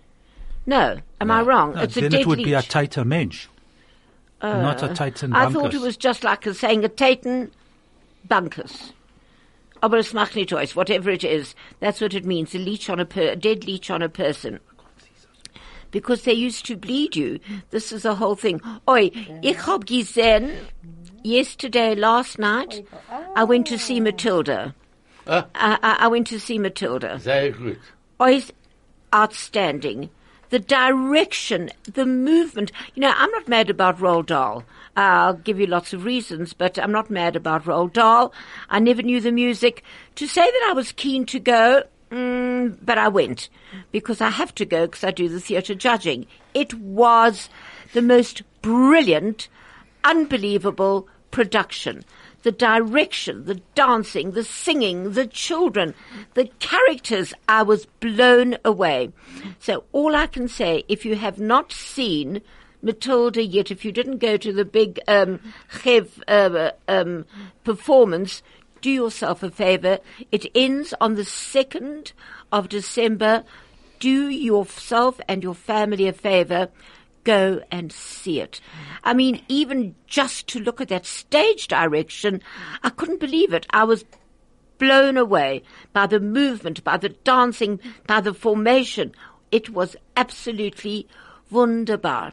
[0.69, 1.73] No, am I wrong?
[1.73, 2.45] No, it's a then dead it would leech.
[2.45, 3.47] be a Titan mensch.
[4.39, 7.51] not a Titan I thought it was just like a, saying a Titan
[8.27, 8.93] bunkers.
[9.81, 11.55] aber es macht nicht aus, whatever it is.
[11.79, 14.59] That's what it means, a leech on a, per, a dead leech on a person.
[15.89, 17.39] Because they used to bleed you.
[17.71, 18.61] This is the whole thing.
[18.87, 19.09] Oi,
[19.41, 20.67] ich hab gesehen,
[21.23, 22.85] yesterday, last night,
[23.35, 24.75] I went to see Matilda.
[25.25, 25.47] Ah.
[25.55, 27.17] I, I, I went to see Matilda.
[27.17, 27.77] Sehr gut.
[28.19, 28.51] Always
[29.11, 30.11] outstanding.
[30.49, 32.71] The direction, the movement.
[32.95, 34.63] You know, I'm not mad about Roald Dahl.
[34.95, 38.33] I'll give you lots of reasons, but I'm not mad about Roald Dahl.
[38.69, 39.83] I never knew the music.
[40.15, 43.49] To say that I was keen to go, mm, but I went
[43.91, 46.25] because I have to go because I do the theatre judging.
[46.53, 47.49] It was
[47.93, 49.47] the most brilliant,
[50.03, 52.03] unbelievable production.
[52.43, 55.93] The direction, the dancing, the singing, the children,
[56.33, 59.11] the characters, I was blown away.
[59.59, 62.41] So all I can say, if you have not seen
[62.81, 65.39] Matilda yet, if you didn't go to the big um,
[65.81, 67.25] Chev uh, um,
[67.63, 68.41] performance,
[68.81, 69.99] do yourself a favor.
[70.31, 72.13] It ends on the 2nd
[72.51, 73.43] of December.
[73.99, 76.69] Do yourself and your family a favor.
[77.23, 78.61] Go and see it.
[79.03, 82.41] I mean, even just to look at that stage direction,
[82.83, 83.67] I couldn't believe it.
[83.71, 84.05] I was
[84.77, 85.61] blown away
[85.93, 89.11] by the movement, by the dancing, by the formation.
[89.51, 91.07] It was absolutely
[91.51, 92.31] wunderbar.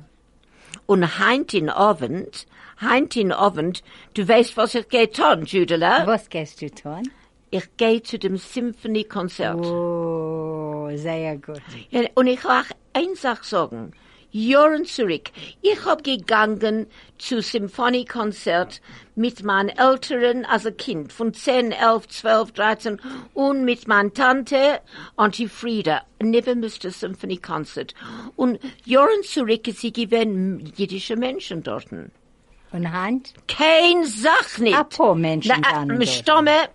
[0.87, 2.47] Und heint in Abend,
[2.81, 3.83] heint in Abend,
[4.15, 6.07] du weißt, was ich geh tun, Judela?
[6.07, 7.11] Was gehst du tun?
[7.51, 9.65] Ich gehe zu dem Symphoniekonzert.
[9.65, 11.63] Oh, sehr gut.
[11.91, 13.93] Ja, und ich will auch eins sagen.
[14.31, 15.31] Jahren zurück.
[15.63, 16.87] Ich hab gegangen
[17.19, 18.81] zu Symphoniekonzert
[19.15, 23.01] mit meinen Älteren als ein Kind von 10, 11, 12, 13
[23.35, 24.81] und mit meiner Tante
[25.17, 26.03] Auntie Frieda.
[26.21, 27.95] Never Symphony Concert.
[28.37, 31.87] Und Jahren zurück ist sie gewesen jüdische Menschen dort.
[31.93, 33.33] Und Hand?
[33.49, 34.77] Kein Sach nicht.
[34.77, 36.09] Ein paar Menschen Na, äh, dort.
[36.09, 36.69] Stamme,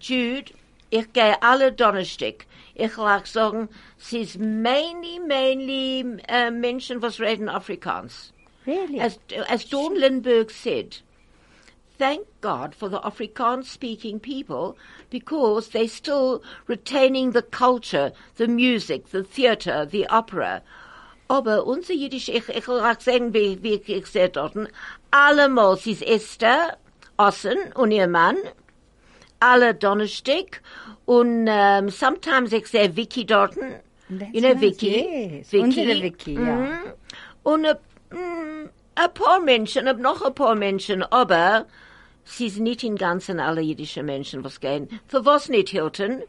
[0.00, 0.52] Jude,
[0.90, 2.46] ich gehe alle Donnerstag.
[2.80, 8.32] Ich lag sagen, es ist mainly, mainly eh, äh, Menschen, was reden Afrikaans.
[8.66, 9.00] Really?
[9.00, 10.98] As, as Dawn Lindberg said,
[11.98, 14.76] thank God for the Afrikaans-speaking people
[15.10, 20.62] because they're still retaining the culture, the music, the theater, the opera.
[21.28, 24.54] Aber unser Jiddisch, ich, ich will auch sagen, wie, wie ich sehe dort,
[25.10, 26.76] allemal ist Esther,
[27.16, 28.36] Ossen und ihr Mann,
[29.40, 30.62] alle Donnerstag
[31.08, 35.54] und um, sometimes ich sehe Vicky dort, you know nice, Vicky, yes.
[35.54, 36.40] Unsere Vicky, ja.
[36.40, 36.78] Mhm.
[37.44, 37.76] Und ein,
[38.10, 41.64] mm, ein paar Menschen, und noch ein paar Menschen, aber
[42.24, 44.88] sie sind nicht im Ganzen alle jüdische Menschen, was gehen.
[45.06, 46.22] Für was nicht, Hilton?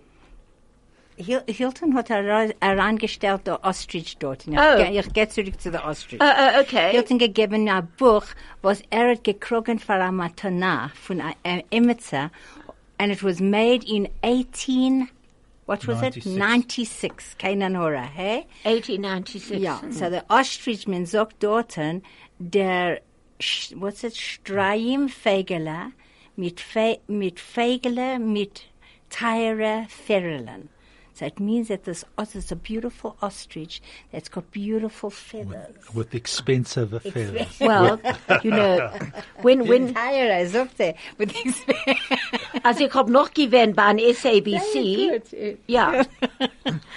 [1.18, 4.48] Hil- Hilton hat hera- herangestellt der Ostrich dort.
[4.48, 4.78] Ich, Oh.
[4.78, 6.22] ge- ich gehe zurück zu der Ostrich.
[6.22, 6.92] Uh, uh, okay.
[6.92, 8.24] Hilton gegeben ein Buch,
[8.62, 12.32] was er hat gekriegt für eine Matana von einem Emitzer,
[13.00, 15.10] and it was made in 18,
[15.66, 16.26] what was 96.
[16.26, 16.38] it?
[16.38, 17.36] 96.
[17.40, 18.46] Keine Hora, hey?
[18.66, 19.62] 1896.
[19.62, 19.92] Ja, hmm.
[19.92, 21.78] so der Ostrichman sagt dort,
[22.38, 23.00] der,
[23.76, 25.94] what's it, Streim Fegele
[26.36, 28.66] mit, Fe, mit Fegele mit
[29.10, 30.70] Tyre Ferrelen.
[31.20, 35.76] So it means that this os- is a beautiful ostrich that's got beautiful feathers.
[35.94, 37.60] with expensive feathers.
[37.60, 38.00] Well,
[38.44, 38.90] you know,
[39.42, 41.62] when, when, Tyre, sagt er, with these
[42.64, 45.60] also ich hab noch gewähnt bei einem SABC.
[45.68, 46.06] Ja.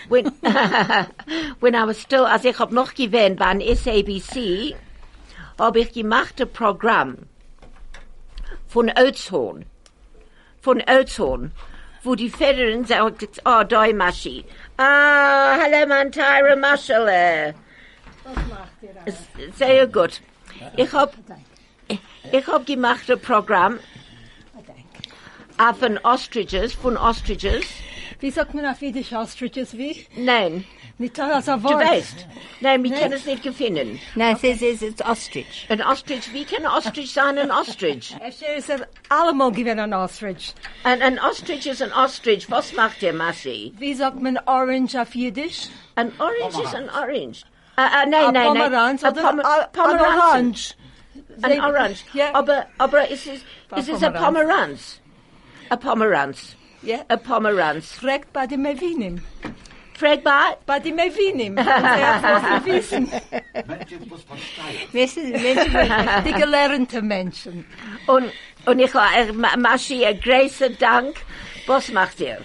[0.09, 0.27] when,
[1.59, 4.77] when I was still, also ich hab noch gewähnt bei einem SABC,
[5.59, 7.17] hab ich gemacht ein Programm
[8.69, 9.65] von Oudtshoorn.
[10.61, 11.51] Von Oudtshoorn.
[12.05, 14.45] Wo die Federern sagen, oh, doi Maschi.
[14.77, 17.55] Ah, hallo mein Tyra Maschele.
[19.57, 20.21] Sehr gut.
[20.77, 21.15] Ich hab,
[21.89, 23.79] ich hab gemacht ein Programm
[25.79, 27.65] von Ostriches, von Ostriches.
[28.19, 30.07] Wie sagt man auf Jiddisch Ostriches wie?
[30.17, 30.65] Nein,
[30.99, 31.85] Nicht als ein du Wort.
[31.85, 32.27] weißt.
[32.61, 33.99] Nein, wir können es nicht gefunden.
[34.15, 35.67] No, it says it's, it's ostrich.
[35.69, 38.15] Ein Ostrich, wie kann ein Ostrich sein, ein Ostrich?
[38.21, 38.71] Er ist
[39.09, 40.55] allemal gewesen ein Ostrich.
[40.85, 42.49] Ein, ein Ostrich ist ein Ostrich.
[42.51, 43.73] Was macht der, Massi?
[43.79, 45.69] Wie sagt man Orange auf Jiddisch?
[45.97, 47.43] Ein Orange ist ein Orange.
[47.77, 48.57] Äh, äh, nein, Ein nein, nein.
[48.63, 50.75] Pomeranz Ein oder Pomer- ein- ein Orange?
[51.43, 52.05] Ein Orange.
[52.13, 52.35] Ja.
[52.35, 54.21] Aber, aber es ist, es ist ein Pomeranz.
[54.23, 55.01] Pomeranz.
[55.71, 56.57] Ein Pomeranz.
[56.83, 56.99] Ja.
[57.09, 57.93] Ein Pomeranz.
[57.93, 59.23] Fragt bei den Mevinim.
[60.67, 61.57] Bei den Mevinim.
[61.57, 63.11] Und er hat wissen.
[64.93, 67.65] Weißt du, Menschen, Die gelernten Menschen.
[68.07, 68.31] Und,
[68.67, 71.17] und ich ein großer Dank.
[71.67, 72.39] Was macht ihr?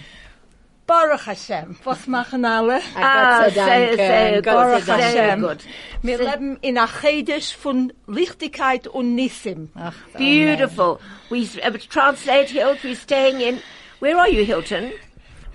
[0.88, 1.76] Baruch Hashem.
[1.84, 2.80] Was machen alle?
[2.96, 4.44] Ah, Gott sei Dank, sehr, sehr gut.
[4.44, 5.42] Baruch Sehr Hashem.
[5.42, 5.58] gut.
[6.00, 9.70] Wir leben in einer Chedisch von Lichtigkeit und Nissim.
[9.74, 10.98] Ach, Beautiful.
[11.28, 12.74] We uh, translate here.
[12.82, 13.60] We're staying in.
[14.00, 14.92] Where are you, Hilton?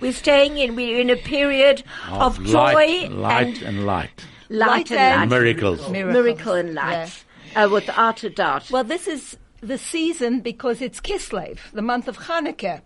[0.00, 4.24] We're staying in, we're in a period of, joy light, light and and light.
[4.48, 5.40] light Light and and- light.
[5.40, 5.88] Miracles.
[5.90, 7.24] Miracle and light.
[7.56, 8.70] Uh, without a doubt.
[8.70, 12.82] Well, this is the season because it's Kislev, the month of Hanukkah.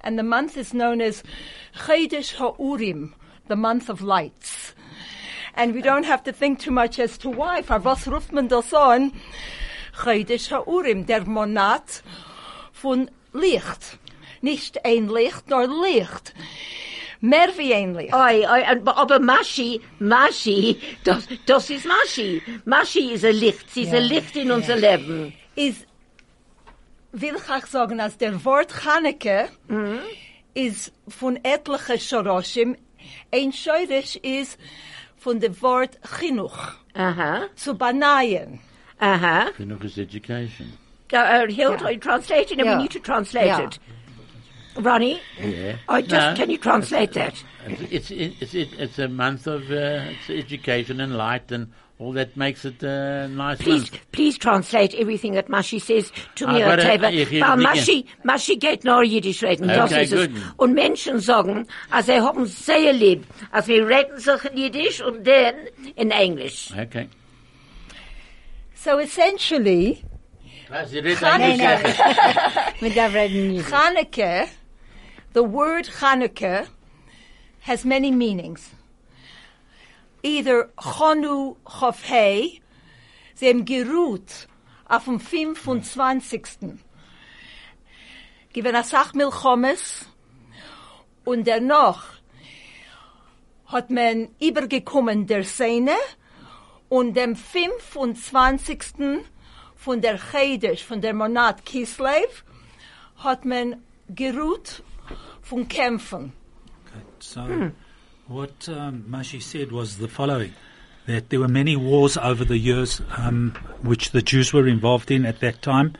[0.00, 1.22] And the month is known as
[1.76, 3.12] Chodesh HaUrim,
[3.48, 4.74] the month of lights.
[5.54, 7.62] And we don't have to think too much as to why.
[7.62, 9.12] For was ruft man das an?
[9.98, 12.02] Chodesh HaUrim, der Monat
[12.72, 13.98] von Licht.
[14.40, 16.34] Nicht ein Licht, nur Licht.
[17.20, 18.14] Mehr wie ein Licht.
[18.14, 22.40] Oi, oi, aber Mashi, Mashi, das, das ist Mashi.
[22.64, 25.32] Mashi ist ein Licht, sie ist ein Licht in unser Leben.
[25.56, 25.84] is
[27.12, 29.48] will ich auch sagen, als der Wort Chaneke
[30.54, 32.76] ist von etlichen Shoroshim,
[33.32, 34.58] ein Scheurisch ist
[35.16, 36.58] von dem Wort Chinuch,
[36.94, 38.60] Aha, zu banaien.
[39.00, 39.46] aha.
[39.56, 40.72] Chinuch is education.
[41.12, 42.60] Uh, uh, Hild, are you translating?
[42.60, 42.76] And Yeah.
[42.76, 43.64] we need to translate Yeah.
[43.66, 43.80] it.
[44.78, 45.20] Ronnie?
[45.40, 45.76] Yeah.
[45.88, 46.34] I just, No.
[46.36, 47.42] can you translate that?
[47.90, 52.36] It's it's it's, it's a month of uh, it's education and light and all that
[52.36, 54.12] makes it a nice Please, month.
[54.12, 57.10] please translate everything that Mashi says to me, warte, Teva.
[57.12, 60.28] ich- ich- Weil ich- Mashi, Mashi geht nur Jiddisch reden, das Okay, ist es.
[60.28, 60.36] good.
[60.58, 65.26] Und Menschen sagen, als sie haben sehr lieb, als wir reden sich in Jiddisch und
[65.26, 65.54] dann
[65.96, 66.68] in Englisch.
[66.72, 67.08] Okay.
[68.74, 70.02] So essentially,
[70.70, 70.92] Was,
[75.32, 76.68] the word Chaneke
[77.60, 78.70] has many meanings.
[80.22, 82.60] Either Chonu Chofhei,
[83.34, 84.48] sie haben geruht
[84.88, 85.54] auf dem hmm.
[85.54, 86.78] 25.
[88.52, 90.06] Given a Sach Milchomes
[91.24, 92.02] und dennoch
[93.66, 95.94] hat man übergekommen der Szene
[96.88, 99.22] und dem 25.
[99.76, 102.44] von der Chedesh, von der Monat Kislev,
[103.18, 104.82] hat man geruht
[105.48, 106.32] von Kämpfen.
[107.20, 107.72] So,
[108.26, 110.52] what um, Mashi said was the following:
[111.06, 115.24] that there were many wars over the years um, which the Jews were involved in
[115.24, 115.94] at that time,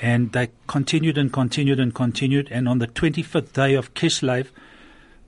[0.00, 2.48] and they continued and continued and continued.
[2.50, 4.48] And on the 25th day of Kislev,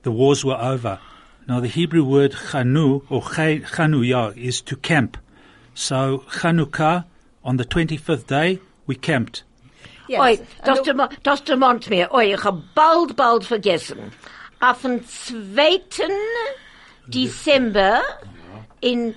[0.03, 0.99] the wars were over.
[1.47, 5.17] Now, the Hebrew word chanu or chanu is to camp.
[5.73, 7.05] So Chanukah
[7.43, 9.43] on the 25th day we camped.
[10.09, 10.19] Yes.
[10.19, 12.11] Oi, das, Mo- das der Mond mir.
[12.11, 14.11] Oi, ich hab bald, bald vergessen.
[14.59, 15.81] Auf dem 2.
[17.07, 18.01] Dezember
[18.81, 19.15] in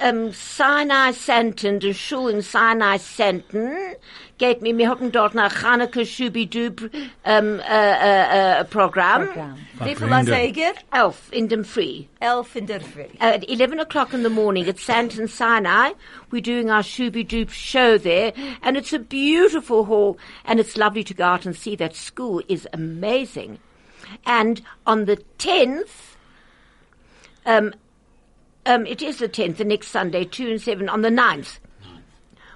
[0.00, 3.96] ähm, Sinai Center, der Schule in Sinai Center,
[4.38, 6.90] geht mir, wir haben dort nach Hanukkah Shubidub
[7.24, 9.26] ähm, um, äh, uh, äh, uh, äh, uh, Programm.
[9.26, 9.58] Programm.
[9.80, 10.32] Wie viel Brenda.
[10.32, 10.72] Säger?
[10.92, 12.04] Elf in dem Free.
[12.20, 13.04] Elf in der Früh.
[13.20, 15.92] at 11 o'clock in the morning at Sandton Sinai.
[16.30, 21.04] We're doing our Shooby Doop show there, and it's a beautiful hall, and it's lovely
[21.04, 23.58] to go out and see that school is amazing.
[24.24, 26.16] And on the 10th,
[27.44, 27.74] um,
[28.66, 31.58] um, it is the 10th, the next Sunday, 2 and 7, on the 9th.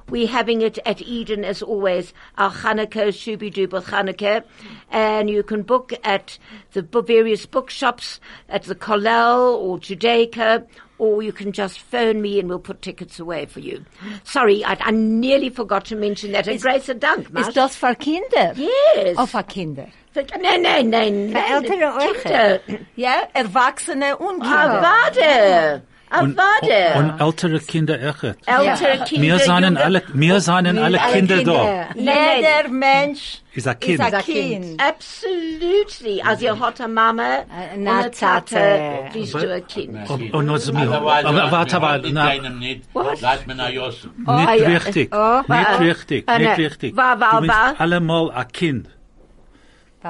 [0.08, 4.42] We're having it at Eden as always, our Hanukkah, Shubi Duba Hanukkah.
[4.90, 6.36] And you can book at
[6.72, 8.18] the various bookshops
[8.48, 10.66] at the Kollel or Judaica,
[10.98, 13.84] or you can just phone me and we'll put tickets away for you.
[14.24, 16.48] Sorry, I, I nearly forgot to mention that.
[16.48, 18.54] And Grace a Dunk, Ist das für Kinder?
[18.56, 19.16] Yes.
[19.16, 19.86] Oh, für Kinder.
[20.14, 21.30] Nein, nein, nein.
[21.30, 22.60] Für ältere Kinder.
[22.96, 24.82] Ja, Erwachsene und Kinder.
[24.82, 25.82] Ah, warte.
[26.18, 28.22] Und ältere Kinder echt.
[28.46, 29.22] Ältere Kinder.
[29.22, 31.64] Wir seien junge- alle, wir seien alle Kinder da.
[31.64, 32.14] Nein, nein.
[32.38, 34.00] Jeder Mensch Ist ein ist Kind.
[34.00, 34.64] ein ein Kind.
[34.64, 34.82] Kind.
[34.82, 36.22] Absolutely.
[36.22, 39.10] Also ihr hat eine Mama Äh, und na, eine Tate, Tate.
[39.12, 40.10] bist du ein Kind.
[40.10, 42.82] Und, und also mir, Otherwise, aber warte, wir aber, halten na, keinem nicht.
[43.20, 44.08] Lass mir nach Josse.
[44.08, 44.68] nicht Ah, ja.
[44.68, 46.64] richtig, Oh, nicht äh, richtig, äh, nicht ne.
[46.64, 46.96] richtig.
[46.96, 47.74] Wa- wa- du bist wa?
[47.78, 48.88] allemal ein Kind.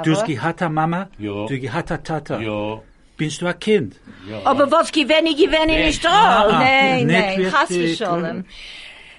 [0.04, 1.46] Du hast gehabt eine Mama, Ja.
[1.46, 2.38] du gehabt eine Tata.
[2.38, 2.80] Ja.
[3.20, 3.96] Bist du ein Kind?
[4.44, 6.10] Aber was gewinne, gewinne nicht da.
[6.10, 7.54] Ah, Nein, nicht nein, richtig.
[7.54, 8.44] hast du schon.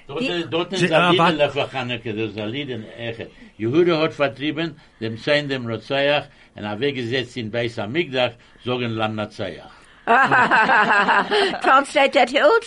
[0.08, 2.84] Dort, dort Sie- ist ah, ein wat- Lied für Chaneke, das ist ein Lied in
[3.08, 3.28] Eche.
[3.58, 8.32] Jehuda hat vertrieben, dem Sein dem Rotzayach, und er weggesetzt in Beis Amigdach,
[8.66, 9.72] sagen Lam Natzayach.
[11.62, 12.66] Translate that, Hild.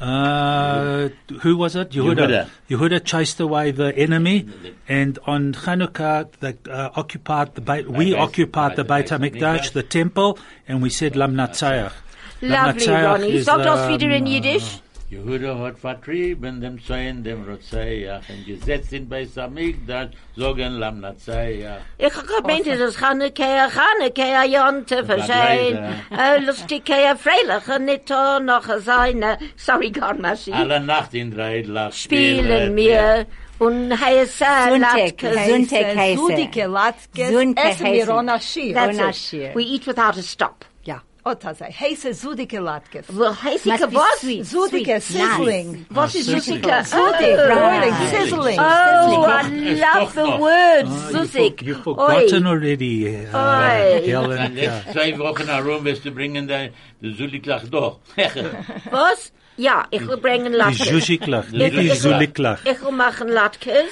[0.00, 1.10] Uh,
[1.40, 1.90] who was it?
[1.90, 2.16] Yehuda.
[2.16, 2.48] Yehuda.
[2.70, 4.48] Yehuda chased away the enemy,
[4.88, 9.72] and on Hanukkah, they uh, occupied the Beit, we occupied the Beit Beit HaMikdash, HaMikdash.
[9.72, 11.92] the temple, and we said Lam Natzayach.
[12.40, 13.32] Lam Lovely, Natzayach Ronnie.
[13.34, 14.80] is, Sag das wieder in um, Jiddisch.
[15.10, 21.80] Jehuda hat vertrieben, dem Sein dem Rotzayach, und gesetzt in Beis Amigdach, sagen Lam Natzayach.
[21.98, 25.96] Ich hab gemeint, es ist Chanukah, Chanukah, Jonte, Verschein.
[26.16, 29.38] Äh, Lustige, freiliche, äh, nicht noch seine.
[29.56, 30.52] Sorry, God, Maschi.
[30.52, 33.26] Alle Nacht in drei Lach Spielen wir
[33.58, 35.46] Und heiße Sonntag, Latkes.
[35.48, 36.20] Sonntag heiße.
[36.20, 38.14] Zudike Latkes, Sonntag essen wir heiße.
[38.14, 38.74] on a Shir.
[38.74, 39.16] That's Ohne it.
[39.16, 39.54] Schier.
[39.56, 40.64] We eat without a stop.
[40.64, 40.69] Ja.
[41.24, 43.04] Otase, heise Zudike Latkes.
[43.12, 44.20] Well, heiße Must be was?
[44.20, 44.42] sweet.
[44.44, 45.36] Zudike, sweet, nice.
[45.36, 45.86] sizzling.
[45.90, 46.62] What is sizzling.
[46.62, 46.82] Zuzika?
[46.84, 48.10] Zudik, Oh, boiling, Right.
[48.10, 48.58] sizzling.
[48.58, 51.58] Oh, I It's love the doch- word Ah, you Zuzik.
[51.60, 52.50] for- You've forgotten Oi.
[52.50, 53.06] already.
[53.06, 54.02] Uh, Oi.
[54.06, 54.62] Helen, Und ja.
[54.62, 56.70] jetzt zwei Wochen herum wirst du bringen dein,
[57.02, 57.98] du Zuliklach doch.
[58.90, 59.32] Was?
[59.58, 60.88] Ja, ich will bringen Die Latkes.
[60.88, 62.60] Zsuzsiklach, nicht Ich- die ich will- Zuliklach.
[62.64, 63.90] Ich will machen Latkes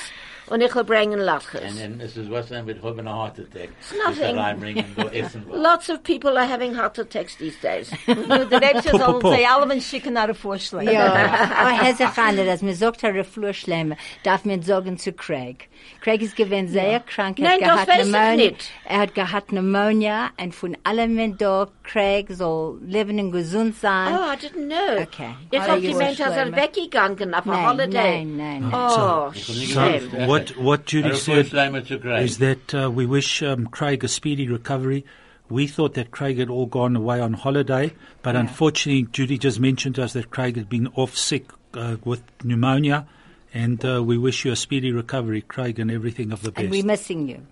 [0.50, 1.60] und ich will bringen Und Latkes.
[1.80, 3.68] dann ist es was dann mit a heart attack.
[3.80, 4.30] It's nothing.
[4.34, 5.58] Ist reinbringen, du essen was.
[5.60, 7.90] Lots of people are having heart attacks these days.
[8.06, 9.36] Nu, de Rebsche Pop, soll pop, pop.
[9.36, 10.92] sie alle schicken nach der Vorschläge.
[10.92, 15.68] Ja, aber Herr Zachane, dass mir sagt, Herr Flurschleim, darf mir sagen zu Craig.
[16.00, 18.34] Craig ist gewesen sehr krank, er Nein, hat das gehabt weiß ich Pneumonia.
[18.50, 18.70] nicht.
[18.84, 24.12] Er hat gehabt Pneumonia und von allem wenn da Craig soll leben und gesund sein.
[24.14, 25.02] Oh, I didn't know.
[25.02, 25.30] Okay.
[25.50, 26.56] Ich Alle hab gemeint, er sei Vorschläge.
[26.56, 28.24] weggegangen auf a holiday.
[28.24, 28.72] nein, nein.
[28.72, 30.08] Oh, So, shame.
[30.38, 32.22] What, what Judy said Vorschleimer zu kriegen.
[32.22, 35.04] is that uh, we wish um, Craig a speedy recovery.
[35.50, 39.94] We thought that Craig had all gone away on holiday, but unfortunately, Judy just mentioned
[39.94, 43.06] to us that Craig had been off sick uh, with pneumonia,
[43.54, 46.64] and uh, we wish you a speedy recovery, Craig, and everything of the best.
[46.64, 47.46] And we're missing you.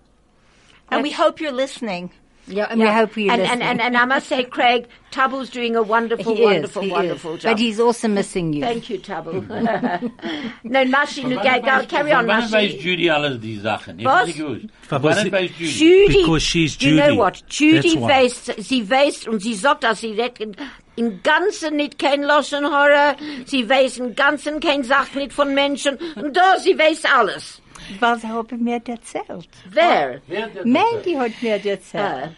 [0.91, 2.11] And we hope you're listening.
[2.49, 5.75] Yeah, and we hope you're and, and, and, and I must say, Craig, Tabu's doing
[5.75, 7.41] a wonderful, he wonderful, is, wonderful is.
[7.41, 7.51] job.
[7.51, 8.61] But he's also missing you.
[8.61, 9.41] Thank you, Tabu.
[10.63, 13.99] no, Mashi, nu, go, go, carry on, Wann weiß Judy alles die Sachen?
[13.99, 14.19] Ich Was?
[14.19, 14.65] hab nicht gewusst.
[14.89, 15.71] Aber Wann sie- weiß Judy?
[15.71, 16.95] Judy, Because she's Judy.
[16.95, 17.43] you know what?
[17.49, 18.09] Judy That's why.
[18.09, 20.55] weiß, sie weiß und sie sagt, dass sie redt in,
[20.95, 25.97] im Ganzen nicht kein Loschen Horror, sie weiß im Ganzen kein Sach nicht von Menschen
[26.15, 27.61] und da sie weiß alles.
[27.99, 29.49] Was haben mir erzählt?
[29.69, 30.21] Wer?
[30.65, 32.31] Mandy hat mir erzählt.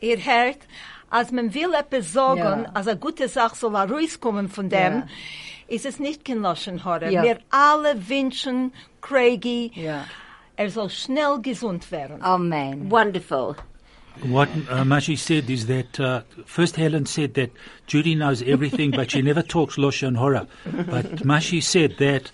[0.00, 0.58] Ihr hört,
[1.10, 2.70] als man will etwas sagen, Ja.
[2.74, 5.06] als eine gute Sache soll rauskommen von dem, Ja.
[5.68, 7.08] ist es nicht kein Loschenhorror.
[7.08, 7.22] Ja.
[7.22, 10.04] Wir alle wünschen Craigie, Ja.
[10.56, 12.22] er soll schnell gesund werden.
[12.22, 12.90] Amen.
[12.90, 13.56] Wonderful.
[14.22, 17.50] What uh, Mashi said is that uh, first Helen said that
[17.88, 20.46] Judy knows everything, but she never talks Loshan Hora.
[20.64, 22.30] But Mashi said that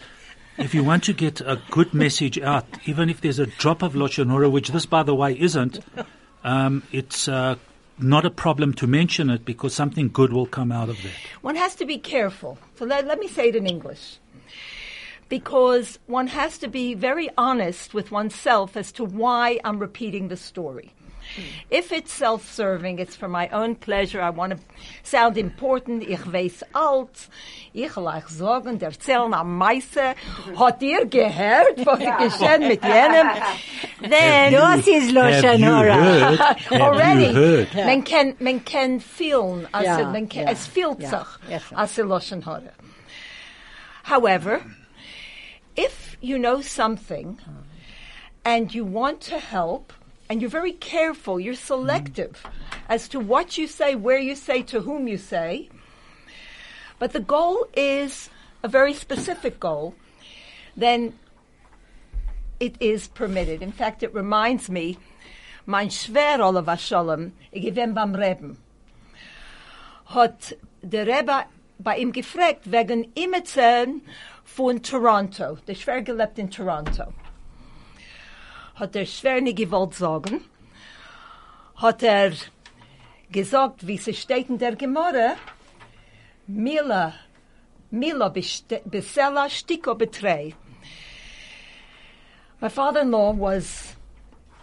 [0.61, 3.95] if you want to get a good message out, even if there's a drop of
[3.95, 5.81] Loshan Hora, which this, by the way, isn't,
[6.45, 7.57] um, it's uh,
[7.99, 11.13] not a problem to mention it because something good will come out of that.
[11.41, 12.59] One has to be careful.
[12.77, 14.19] So let, let me say it in English.
[15.29, 20.37] Because one has to be very honest with oneself as to why I'm repeating the
[20.37, 20.93] story.
[21.37, 21.43] Mm.
[21.71, 24.21] If it's self-serving, it's for my own pleasure.
[24.21, 24.59] I want to
[25.03, 26.03] sound important.
[26.03, 27.29] Ich weiß alt.
[27.73, 30.15] Ich will euch sagen, der Zellen am Meise.
[30.59, 33.29] Hat ihr gehört, was geschehen mit jenem?
[34.01, 36.57] Then, Das ist Loshan Hora.
[36.71, 37.75] Already, heard?
[37.75, 41.11] man can, man can feel, as Ja, man can, es fühlt sich,
[41.49, 41.61] ja.
[41.75, 42.73] as a Lashon Hara.
[44.05, 44.63] However,
[45.77, 47.63] if you know something mm.
[48.45, 49.93] and you want to help,
[50.31, 52.47] and you're very careful, you're selective
[52.89, 55.69] as to what you say, where you say, to whom you say,
[57.01, 58.31] but the goal is
[58.63, 59.97] a very specific goal,
[60.77, 61.19] then
[62.61, 63.61] it is permitted.
[63.61, 64.99] In fact, it reminds me,
[65.67, 68.57] mein Schwer Oliver Shalom, gewinn beim Reben,
[70.07, 71.47] hat der Rebbe
[71.81, 74.03] bei ihm gefragt wegen Imezen
[74.45, 75.59] von Toronto.
[75.67, 77.13] Der Schwer gelebt in Toronto.
[78.81, 80.41] Hat der Schwer nicht gewollt sagen.
[81.77, 82.33] Hat er
[83.31, 85.37] gesagt, wie steht in der Gemorre,
[86.47, 87.13] Mila,
[87.91, 88.33] Mila
[89.51, 89.99] stiko.
[92.63, 93.97] My father-in-law was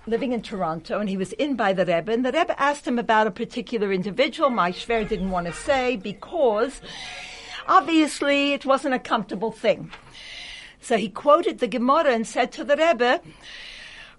[0.07, 2.97] living in Toronto, and he was in by the Rebbe, and the Rebbe asked him
[2.97, 4.49] about a particular individual.
[4.49, 6.81] My Schwer didn't want to say because
[7.67, 9.91] obviously it wasn't a comfortable thing.
[10.81, 13.21] So he quoted the Gemara and said to the Rebbe,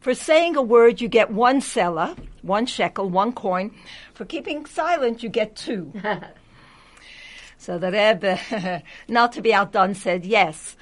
[0.00, 3.74] for saying a word, you get one selah, one shekel, one coin.
[4.14, 5.92] For keeping silent, you get two.
[7.58, 10.76] so the Rebbe, not to be outdone, said yes.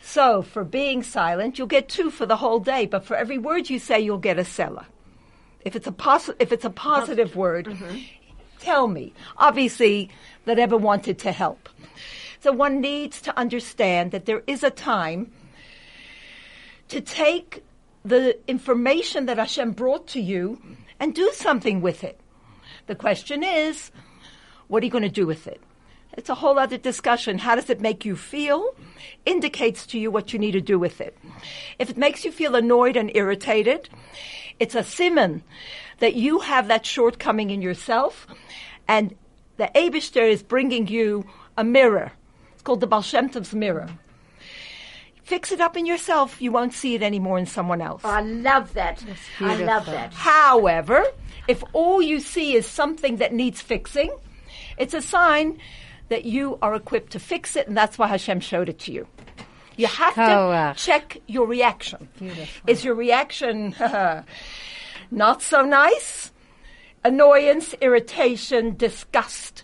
[0.00, 3.68] So for being silent, you'll get two for the whole day, but for every word
[3.68, 4.86] you say, you'll get a selah.
[5.64, 7.98] If it's a posi- if it's a positive word, mm-hmm.
[8.60, 9.12] tell me.
[9.36, 10.08] Obviously,
[10.44, 11.68] the Rebbe wanted to help.
[12.40, 15.32] So one needs to understand that there is a time
[16.88, 17.64] to take
[18.08, 20.60] the information that Hashem brought to you
[20.98, 22.20] and do something with it.
[22.86, 23.90] The question is,
[24.66, 25.60] what are you going to do with it?
[26.14, 27.38] It's a whole other discussion.
[27.38, 28.74] How does it make you feel?
[29.24, 31.16] Indicates to you what you need to do with it.
[31.78, 33.88] If it makes you feel annoyed and irritated,
[34.58, 35.44] it's a simon
[36.00, 38.26] that you have that shortcoming in yourself,
[38.88, 39.14] and
[39.58, 41.24] the Abishter is bringing you
[41.56, 42.12] a mirror.
[42.54, 43.04] It's called the Baal
[43.52, 43.88] mirror.
[45.28, 46.40] Fix it up in yourself.
[46.40, 48.02] You won't see it anymore in someone else.
[48.04, 49.04] I love that.
[49.40, 50.14] I love that.
[50.14, 51.04] However,
[51.46, 54.10] if all you see is something that needs fixing,
[54.78, 55.58] it's a sign
[56.08, 59.06] that you are equipped to fix it, and that's why Hashem showed it to you.
[59.76, 62.08] You have to check your reaction.
[62.66, 63.74] Is your reaction
[65.10, 66.32] not so nice?
[67.04, 69.62] Annoyance, irritation, disgust.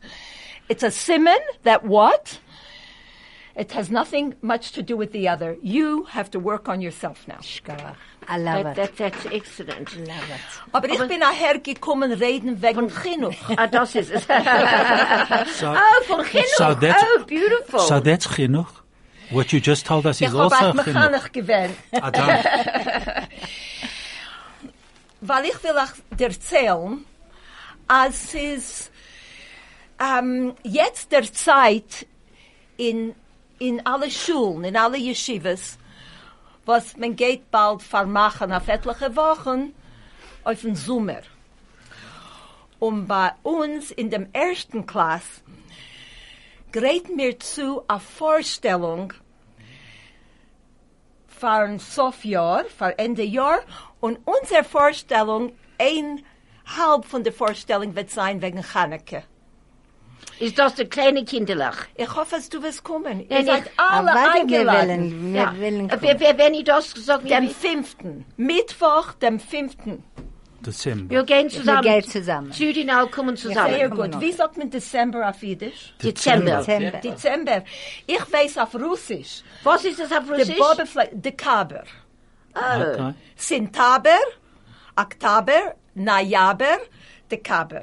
[0.69, 2.39] It's a simon that what?
[3.57, 5.57] It has nothing much to do with the other.
[5.63, 7.39] You have to work on yourself now.
[8.27, 8.97] I love That, it.
[8.97, 9.95] that, that's excellent.
[9.95, 10.41] I Love it.
[10.73, 13.35] Aber ich bin nachher gekommen reden wegen Chinuch.
[13.57, 14.27] Ah, das ist es.
[15.61, 16.57] So, oh, von Chinuch.
[16.57, 17.81] So oh, beautiful.
[17.81, 18.83] so that's chinuch.
[19.31, 20.87] What you just told us Ich is habe also als chinuch.
[20.87, 21.77] Mechanich gewählt.
[21.93, 22.29] Adam.
[25.21, 27.05] Weil ich will euch erzählen,
[27.89, 28.91] als es
[30.01, 32.07] ähm, jetzt der Zeit
[32.77, 33.15] in,
[33.59, 35.79] in alle Schulen, in alle Yeshivas,
[36.65, 39.75] was man geht bald vermachen auf etliche Wochen
[40.45, 41.23] auf den Sommer.
[42.79, 45.43] Und bei uns in dem ersten Klass
[46.73, 49.13] gerät mir zu eine Vorstellung
[51.45, 53.61] ein Sofjahr, für Ende Jahr,
[54.01, 56.25] und unsere Vorstellung, ein
[56.67, 59.25] halb von der Vorstellung wird sein wegen Chaneke.
[60.41, 61.87] Ist das der kleine Kinderlach?
[61.95, 63.29] Ich hoffe, dass du wirst kommen.
[63.29, 64.89] Ihr seid ich- alle Aber wir eingeladen.
[64.89, 65.55] wollen, wir Ja.
[65.59, 68.25] wollen Wer, wer, wenn ich das gesagt Dem habe, fünften.
[68.37, 70.03] Mittwoch, dem fünften.
[70.67, 71.11] December.
[71.11, 71.83] wir gehen zusammen.
[71.83, 72.51] gehen zusammen.
[72.51, 73.91] Ich kommen Sehr zusammen.
[73.91, 74.21] kommen gut.
[74.23, 75.93] Wie sagt man Dezember auf Jiddisch?
[76.03, 76.57] Dezember.
[76.59, 76.99] Dezember.
[77.01, 77.65] Dezember.
[78.07, 79.43] Ich weiß auf Russisch.
[79.63, 80.57] Was ist das auf Der Russisch?
[80.57, 81.85] Bobefle Dekaber.
[82.55, 83.13] Okay.
[83.37, 84.17] Sintaber,
[84.97, 86.79] Oktober, Najaber,
[87.31, 87.83] Dekaber.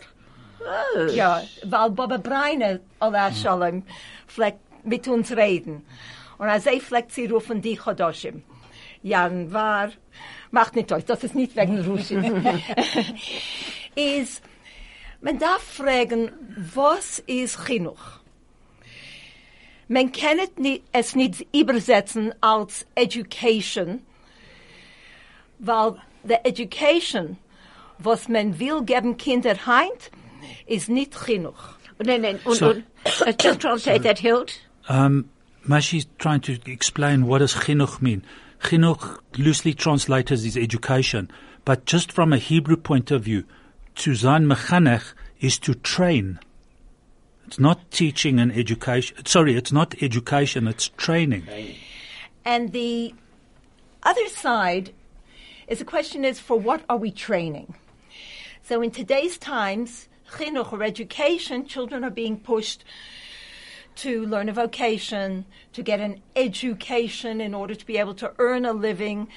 [1.14, 3.84] Ja, weil Baba Breine, Allah Shalom,
[4.28, 5.86] fleckt mit uns reden.
[6.38, 8.43] Und als er fleckt, sie rufen die Chodoshim.
[9.03, 9.91] Januar,
[10.51, 12.26] macht nicht euch, das ist nicht wegen Russisch.
[13.95, 14.43] ist,
[15.22, 16.32] man darf fragen,
[16.74, 18.20] was ist Chinuch?
[19.88, 24.01] Man kann es nicht, es nicht übersetzen als Education,
[25.59, 27.38] weil the education,
[27.99, 30.12] was man will geben Kinder heint,
[30.65, 31.75] ist nicht Chinuch.
[32.03, 34.59] Nein, nein, und, So- und, uh, just translate that, Hild.
[34.89, 35.29] Um,
[35.63, 38.23] Mashi's trying to explain what does chinuch mean.
[38.63, 41.29] Chinuch, loosely translated, is education.
[41.65, 43.43] But just from a Hebrew point of view,
[43.95, 46.39] to sein mechanech is to train.
[47.45, 49.25] It's not teaching and education.
[49.25, 51.47] Sorry, it's not education, it's training.
[52.45, 53.13] And the
[54.03, 54.93] other side
[55.67, 57.75] is the question is for what are we training?
[58.63, 62.84] So in today's times, chinuch or education, children are being pushed
[63.95, 68.65] to learn a vocation, to get an education in order to be able to earn
[68.65, 69.27] a living.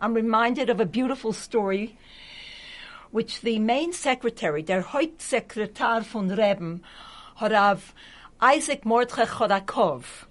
[0.00, 1.96] I'm reminded of a beautiful story
[3.10, 6.82] which the main secretary, der Hauptsekretär von Reben,
[7.38, 7.92] Horav
[8.40, 10.26] Isaac Mordechai Chodakov,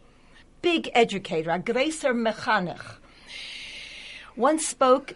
[0.61, 2.97] big educator, a greiser mechanich,
[4.35, 5.15] once spoke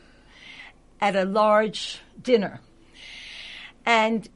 [1.01, 2.61] at a large dinner.
[3.85, 4.27] And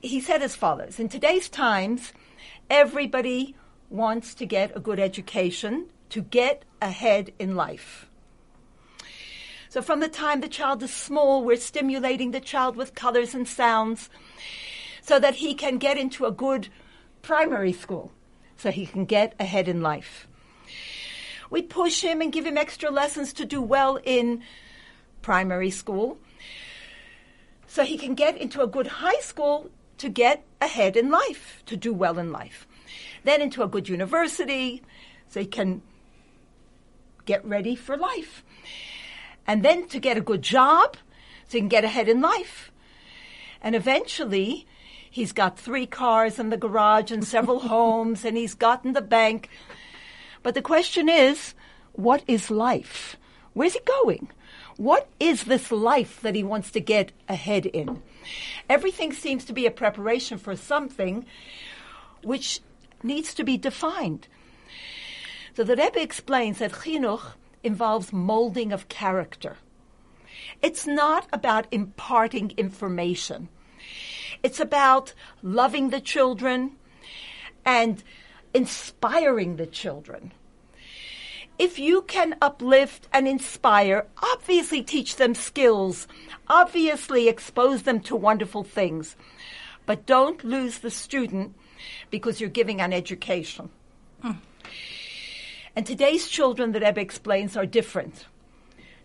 [0.00, 2.12] he said as follows In today's times,
[2.68, 3.54] everybody
[3.88, 8.08] wants to get a good education to get ahead in life.
[9.68, 13.46] So from the time the child is small, we're stimulating the child with colors and
[13.46, 14.10] sounds
[15.02, 16.68] so that he can get into a good
[17.22, 18.10] primary school,
[18.56, 20.26] so he can get ahead in life.
[21.50, 24.42] We push him and give him extra lessons to do well in
[25.22, 26.18] primary school
[27.66, 29.70] so he can get into a good high school
[30.00, 32.66] to get ahead in life, to do well in life.
[33.22, 34.82] Then into a good university
[35.28, 35.82] so he can
[37.26, 38.42] get ready for life.
[39.46, 40.96] And then to get a good job
[41.48, 42.72] so he can get ahead in life.
[43.60, 44.66] And eventually,
[45.10, 49.50] he's got three cars in the garage and several homes, and he's gotten the bank.
[50.42, 51.54] But the question is,
[51.92, 53.16] what is life?
[53.52, 54.30] Where's he going?
[54.78, 58.02] What is this life that he wants to get ahead in?
[58.68, 61.26] Everything seems to be a preparation for something
[62.22, 62.60] which
[63.02, 64.28] needs to be defined.
[65.56, 69.56] So the Rebbe explains that chinuch involves molding of character.
[70.62, 73.48] It's not about imparting information.
[74.42, 75.12] It's about
[75.42, 76.76] loving the children
[77.64, 78.02] and
[78.54, 80.32] inspiring the children.
[81.58, 86.08] If you can uplift and inspire, obviously teach them skills,
[86.50, 89.16] obviously expose them to wonderful things,
[89.86, 91.54] but don't lose the student
[92.10, 93.70] because you're giving an education.
[94.22, 94.36] And
[95.76, 98.26] And today's children, the Rebbe explains, are different.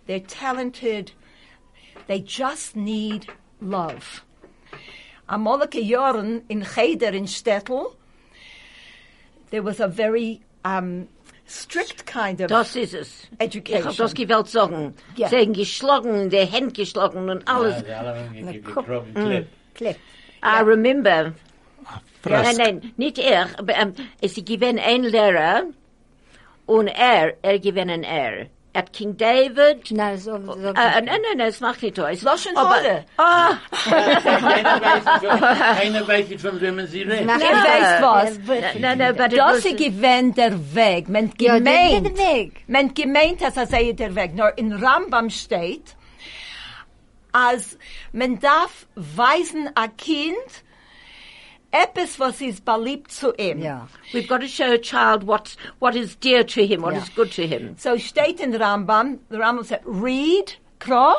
[0.08, 1.12] They're talented.
[2.08, 3.28] They just need
[3.62, 4.26] love.
[5.30, 7.96] Amolke Joren in Cheder in Stettel,
[9.52, 11.08] there was a very um,
[11.48, 13.24] strict kind of Das ist es.
[13.34, 13.86] Ich education.
[13.86, 14.94] hab das gewollt sagen.
[15.16, 15.28] Ja.
[15.30, 17.76] Sie haben geschlagen, in die Hände geschlagen und alles.
[17.78, 18.86] Ja, die alle haben ge- ge- guck.
[18.86, 19.50] gekrochen, klebt.
[19.76, 19.96] Clip.
[20.44, 21.34] I remember.
[22.22, 22.44] Frost.
[22.44, 25.64] Nein, nein, nicht er, aber ähm, es gewesen ein Lehrer
[26.66, 28.48] und er, er gewesen ein er.
[28.76, 29.90] Hat King David.
[29.92, 32.22] No, so, so, Äh, nein, nein, nein, es macht nicht aus.
[32.22, 33.06] Lashon Aber- Hara.
[33.18, 33.58] Ah,
[35.80, 37.26] Keiner weiß nicht, von- weiß wem sie redet.
[37.26, 38.38] Mach- Ihr weißt was?
[38.48, 41.08] nein, nein, nein, it Das ist gewähnt der Weg.
[41.10, 42.18] Man gemeint,
[42.68, 44.36] man gemeint, dass er sei der Weg.
[44.36, 45.96] Nur in Rambam steht,
[47.32, 47.78] als
[48.12, 50.36] man darf weisen a Kind
[51.76, 53.62] etwas, was ist beliebt zu ihm.
[53.62, 53.88] Ja.
[54.14, 57.04] We've got to show a child what, what is dear to him, what Yeah.
[57.04, 57.76] is good to him.
[57.78, 61.16] So steht in the Rambam, the Rambam said, read, Kro,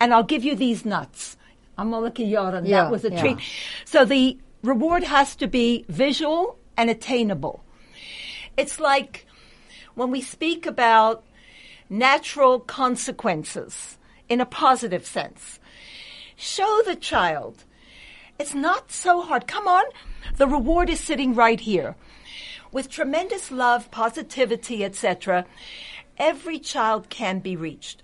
[0.00, 1.36] and I'll give you these nuts.
[1.78, 3.20] Amaleki Yoran, Yeah, that was a yeah.
[3.20, 3.38] treat.
[3.84, 7.62] So the reward has to be visual and attainable.
[8.56, 9.26] It's like
[9.94, 11.22] when we speak about
[11.88, 15.60] natural consequences in a positive sense.
[16.36, 17.64] Show the child.
[18.38, 19.46] It's not so hard.
[19.46, 19.84] Come on.
[20.36, 21.96] The reward is sitting right here.
[22.72, 25.46] With tremendous love, positivity, etc.,
[26.18, 28.02] every child can be reached.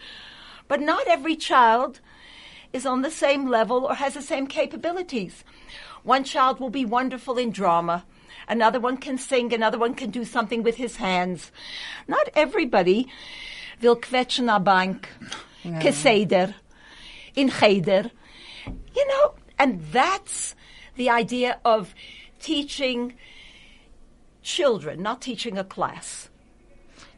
[0.68, 2.00] But not every child
[2.72, 5.44] is on the same level or has the same capabilities.
[6.02, 8.04] One child will be wonderful in drama.
[8.48, 9.52] Another one can sing.
[9.52, 11.52] Another one can do something with his hands.
[12.08, 13.08] Not everybody
[13.80, 15.08] will kwetschen a bank,
[15.64, 16.54] keseder,
[17.34, 18.10] in cheder.
[18.66, 20.54] You know, and that's
[20.96, 21.94] the idea of
[22.40, 23.14] teaching
[24.42, 26.28] children, not teaching a class.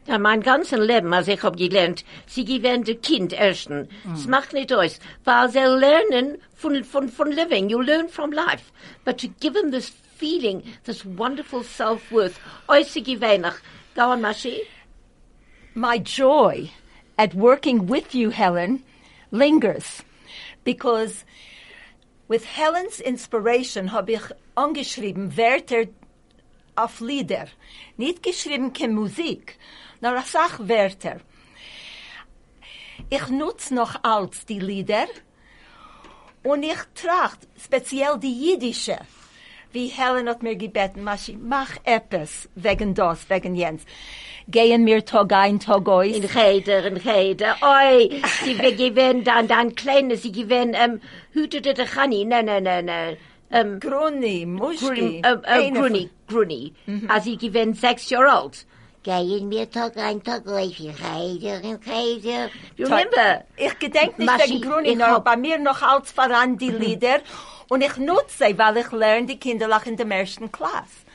[0.07, 3.89] Ja, mein ganzes Leben, als ich hab gelernt, sie gewähnt ein Kind ersten.
[4.13, 4.29] Es mm.
[4.29, 7.69] macht nicht aus, weil sie lernen von, von, von living.
[7.69, 8.71] You learn from life.
[9.03, 13.51] But to give them this feeling, this wonderful self-worth, äußere gewähnt.
[13.95, 14.61] Go on, Mashi.
[15.75, 16.71] my joy
[17.17, 18.83] at working with you, Helen,
[19.29, 20.01] lingers
[20.63, 21.25] because
[22.27, 24.23] with Helen's inspiration habe ich
[24.55, 25.85] angeschrieben Wörter
[26.75, 27.47] auf Lieder.
[27.97, 29.57] Nicht geschrieben keine Musik,
[30.01, 31.21] nur eine Sachwörter.
[33.09, 35.07] Ich nutze noch als die Lieder
[36.43, 38.97] und ich tracht speziell die jiddische.
[39.75, 43.83] Wie Helen hat mir gebeten, Maschi, mach etwas wegen das, wegen Jens.
[44.47, 46.05] Gehen wir Tag ein, Tag aus.
[46.05, 47.57] In Cheder, in Cheder.
[47.61, 51.01] Oi, sie gewähnt dann, dann kleine, sie gewähnt, ähm,
[51.33, 53.17] hütete de Chani, nein, nein, nein, nein.
[53.51, 54.85] Ähm, Gruni, Muschki.
[54.85, 56.73] Gruni, äh, äh, Gruni, Gruni.
[57.09, 58.65] Als sie gewähnt sechs Jahre alt.
[59.05, 62.49] Gehen wir Tag ein, Tag in Cheder, in Cheder.
[62.75, 63.43] You von- remember?
[63.55, 67.19] Ich gedenk nicht Maschi, wegen Gruni, ich nur bei mir noch als voran die Lieder.
[67.69, 71.05] Und ich nutze sie, weil ich lerne die Kinderlach in der ersten Klasse.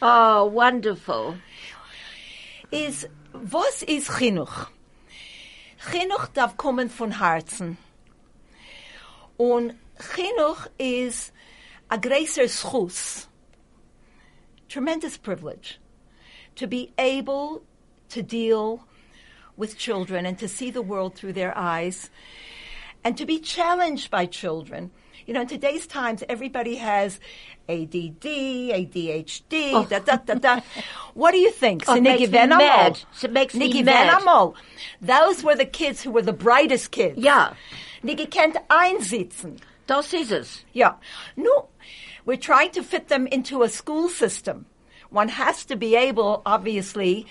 [0.00, 1.40] Oh, wonderful.
[2.70, 4.68] Is, was ist Chinuch?
[5.90, 7.78] Chinuch darf kommen von Herzen.
[9.36, 9.74] Und
[10.14, 11.32] Chinuch ist
[11.88, 13.28] a größer Schuss.
[14.68, 15.78] Tremendous privilege
[16.58, 17.62] to be able
[18.10, 18.84] to deal
[19.56, 22.10] with children and to see the world through their eyes
[23.04, 24.90] and to be challenged by children.
[25.26, 27.20] You know, in today's times, everybody has
[27.68, 28.24] ADD,
[28.72, 29.84] ADHD, Oh.
[29.84, 30.60] da, da, da, da.
[31.14, 31.82] What do you think?
[31.86, 33.00] Oh, So me mad.
[33.22, 34.22] It makes mad.
[34.22, 34.54] Venamol.
[35.02, 37.18] Those were the kids who were the brightest kids.
[37.18, 37.52] Ja,
[38.02, 39.58] Niki kennt einsitzen.
[39.86, 40.64] das ist es.
[40.72, 40.94] Yeah.
[41.36, 41.68] No,
[42.24, 44.64] we're trying to fit them into a school system.
[45.10, 47.26] One has to be able, obviously,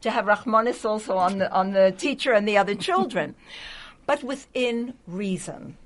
[0.00, 3.34] to have Rahmanis also on the, on the teacher and the other children,
[4.06, 5.76] but within reason.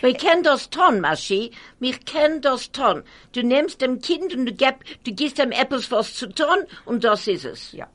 [0.00, 1.52] Wir kennen das Ton, Maschi.
[1.80, 3.02] Wir kennen das Ton.
[3.32, 7.02] Du nimmst dem Kind und du, gib, du gibst dem etwas was zu tun und
[7.02, 7.72] das ist es.
[7.72, 7.88] Yeah.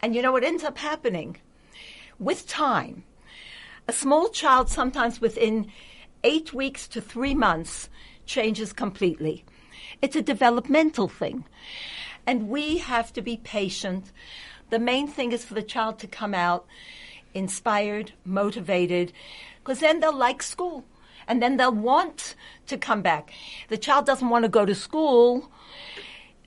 [0.00, 1.36] And you know what ends up happening?
[2.18, 3.04] With time,
[3.86, 5.70] a small child sometimes within
[6.24, 7.90] eight weeks to three months
[8.24, 9.44] changes completely.
[10.02, 11.44] It's a developmental thing.
[12.26, 14.10] And we have to be patient.
[14.70, 16.66] The main thing is for the child to come out
[17.34, 19.12] inspired, motivated,
[19.60, 20.84] because then they'll like school.
[21.28, 22.34] And then they'll want
[22.66, 23.32] to come back.
[23.68, 25.50] The child doesn't want to go to school,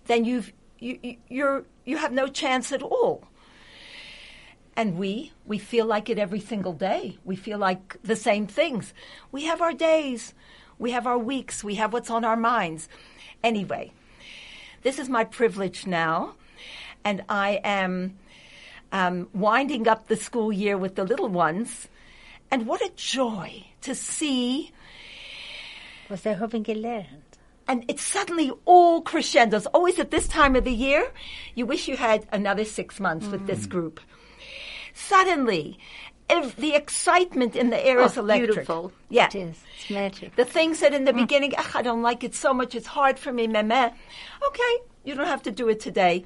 [0.05, 3.23] then you've, you, you, you're, you have no chance at all.
[4.75, 7.17] And we, we feel like it every single day.
[7.23, 8.93] We feel like the same things.
[9.31, 10.33] We have our days.
[10.77, 11.63] We have our weeks.
[11.63, 12.89] We have what's on our minds.
[13.45, 13.91] Anyway,
[14.81, 16.33] this is my privilege now.
[17.05, 18.17] and I am
[18.91, 21.87] um, winding up the school year with the little ones.
[22.51, 24.71] And what a joy to see.
[26.09, 27.21] Was they haben gelernt?
[27.67, 29.65] And it's suddenly all crescendos.
[29.67, 31.11] Always at this time of the year,
[31.55, 33.99] you wish you had another six months with this group.
[34.93, 35.79] Suddenly,
[36.29, 38.49] ev- the excitement in the air oh, is Oh, electric.
[38.51, 38.91] beautiful.
[39.09, 39.27] Yeah.
[39.27, 39.63] It is.
[39.79, 40.35] It's magic.
[40.35, 41.17] The things that in the mm.
[41.17, 43.89] beginning, "Ach, I don't like it so much, it's hard for me, meh, meh."
[44.47, 44.73] Okay,
[45.03, 46.23] you don't have to do it today.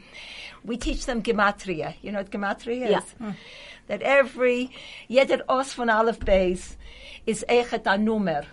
[0.64, 1.96] We teach them gematria.
[2.02, 2.98] You know what gematria Yeah.
[3.00, 3.16] is?
[3.22, 3.36] Mm.
[3.88, 4.72] That every,
[5.10, 6.76] jeder os von alef beis
[7.26, 8.44] is echet a nummer.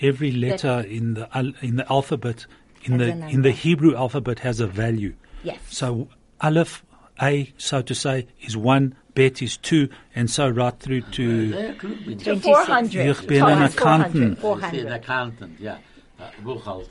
[0.00, 2.46] Every letter in the in the alphabet
[2.84, 5.14] in the in the Hebrew alphabet has a value.
[5.44, 5.58] Yes.
[5.68, 6.08] So
[6.40, 6.82] aleph
[7.20, 11.74] a so to say is one, bet is two, and so right through to
[12.18, 13.06] To 400.
[13.08, 14.38] Ich bin ein Times 400.
[14.38, 14.38] Accountant.
[14.38, 14.86] 400.
[14.86, 15.78] An accountant, yeah.
[16.18, 16.82] Uh,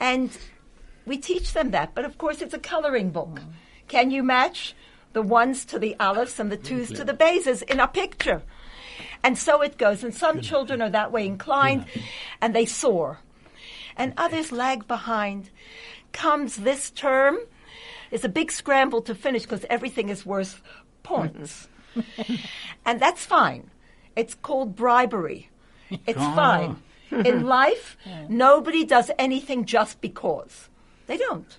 [0.00, 0.36] And
[1.06, 3.40] we teach them that, but of course it's a coloring book.
[3.88, 4.74] Can you match
[5.12, 8.42] the ones to the aleph and the twos to the bases in a picture?
[9.22, 10.02] And so it goes.
[10.02, 11.84] And some children are that way inclined
[12.40, 13.20] and they soar.
[13.96, 15.50] And others lag behind.
[16.12, 17.38] Comes this term,
[18.10, 20.62] it's a big scramble to finish because everything is worth
[21.02, 21.68] points.
[22.84, 23.70] and that's fine.
[24.16, 25.50] It's called bribery.
[26.06, 26.34] It's ah.
[26.34, 26.82] fine.
[27.24, 27.96] In life,
[28.28, 30.68] nobody does anything just because.
[31.06, 31.58] They don't.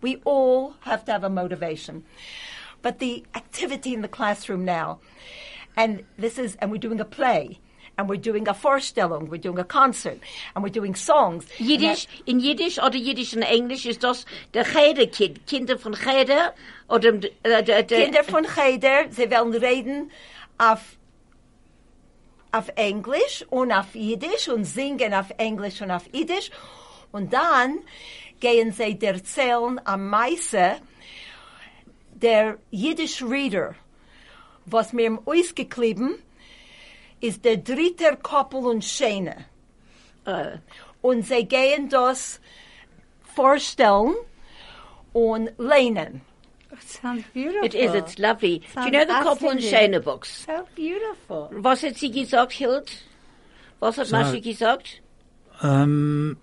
[0.00, 2.04] We all have to have a motivation.
[2.82, 5.00] But the activity in the classroom now,
[5.76, 7.60] and this is, and we're doing a play,
[8.00, 10.18] and we're doing a Vorstellung, we're doing a concert,
[10.54, 11.44] and we're doing songs.
[11.58, 14.24] Jiddisch, in Jiddisch oder Jiddisch und Englisch ist das
[14.54, 16.54] der Cheder-Kind, Kinder von Cheder
[16.88, 17.10] oder
[17.42, 20.10] äh, der, der, Kinder von Cheder, sie wollen reden
[20.56, 20.80] auf,
[22.52, 26.50] auf Englisch und auf Jiddisch und singen auf Englisch und auf Jiddisch.
[27.12, 27.80] Und dann
[28.40, 30.76] gehen sie erzählen am Meise
[32.14, 33.74] der Jiddisch Reader,
[34.64, 36.00] was mir im ausgeklebt
[37.20, 39.44] ist der dritte Koppel und Schäne.
[40.24, 40.58] äh,
[41.02, 42.40] Und sie gehen das
[43.34, 44.14] vorstellen
[45.12, 46.20] und lehnen.
[46.86, 47.64] Sounds beautiful.
[47.64, 48.60] it is, it's lovely.
[48.74, 50.44] Do you know the Koppel und absolutely- Schäne books?
[50.46, 51.48] so beautiful.
[51.52, 52.90] Was hat sie gesagt, Hild?
[53.80, 55.00] Was hat So- Maschi gesagt?
[55.62, 56.36] Um,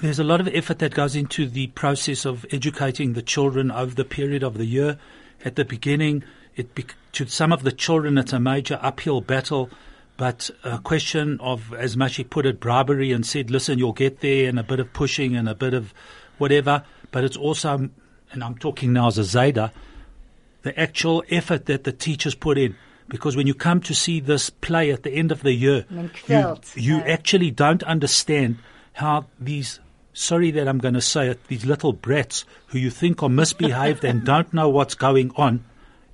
[0.00, 3.94] there's a lot of effort that goes into the process of educating the children over
[3.94, 4.98] the period of the year.
[5.44, 6.24] At the beginning,
[6.56, 9.68] it bec- to some of the children, it's a major uphill battle,
[10.18, 14.48] but a question of, as Mashi put it, bribery and said, listen, you'll get there,
[14.48, 15.94] and a bit of pushing and a bit of
[16.38, 16.82] whatever.
[17.12, 17.88] But it's also,
[18.32, 19.70] and I'm talking now as a Zayda,
[20.62, 22.74] the actual effort that the teachers put in.
[23.06, 25.86] Because when you come to see this play at the end of the year,
[26.26, 28.58] you, you actually don't understand
[28.94, 29.78] how these,
[30.14, 34.04] sorry that I'm going to say it, these little brats who you think are misbehaved
[34.04, 35.64] and don't know what's going on,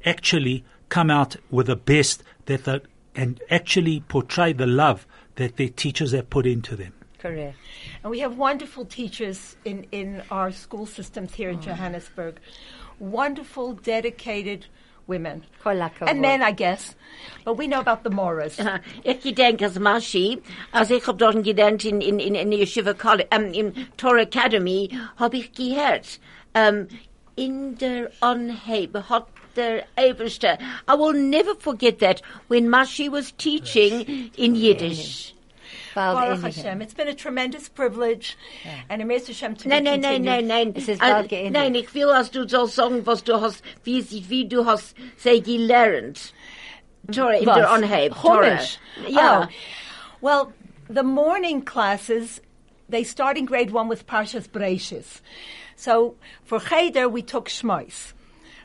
[0.04, 2.82] actually come out with the best that the,
[3.14, 5.06] and actually portray the love
[5.36, 6.92] that their teachers have put into them.
[7.18, 7.56] Correct.
[8.02, 11.62] And we have wonderful teachers in, in our school systems here in Mm.
[11.62, 12.38] Johannesburg.
[12.98, 14.66] Wonderful, dedicated
[15.06, 15.44] women.
[15.62, 15.82] Kol.
[16.06, 16.94] And men, I guess.
[17.44, 18.58] But we know about the Moras.
[18.60, 18.68] Uh-huh.
[18.68, 18.80] Aha.
[19.04, 20.42] Ich gedenk als Maschi,
[20.72, 24.22] als ich hab dort gelernt in, in, in, in Yeshiva College, um, ähm, im Torah
[24.22, 26.20] Academy, hab ich gehört,
[26.54, 26.98] ähm, um,
[27.36, 34.30] in der Anhebe hat der Eberste, I will never forget that, when Maschi was teaching
[34.36, 35.32] in Yiddish.
[35.94, 36.40] Baruch.
[36.42, 36.82] Hashem.
[36.82, 38.36] It's been a tremendous privilege.
[38.90, 40.24] And a Hashem to Nein, be nein, nein, continued.
[40.24, 40.72] nein, nein.
[40.76, 41.52] Es ist Äh, uh, bald geendet.
[41.52, 44.96] nein, ich will, dass du sollst sagen, was du hast, wie, sie- wie du hast
[45.18, 46.32] sie gelernt.
[47.12, 47.70] Torah, in der Was?
[47.82, 48.14] Anhebe.
[48.14, 48.56] Torah.
[48.56, 48.78] Chumash.
[49.08, 49.44] Ja.
[49.44, 49.48] Oh.
[50.20, 50.52] Well,
[50.88, 52.40] the morning classes,
[52.88, 55.20] they start in grade one with Parshas Breishis.
[55.76, 58.14] So for Cheder, we took Shmois.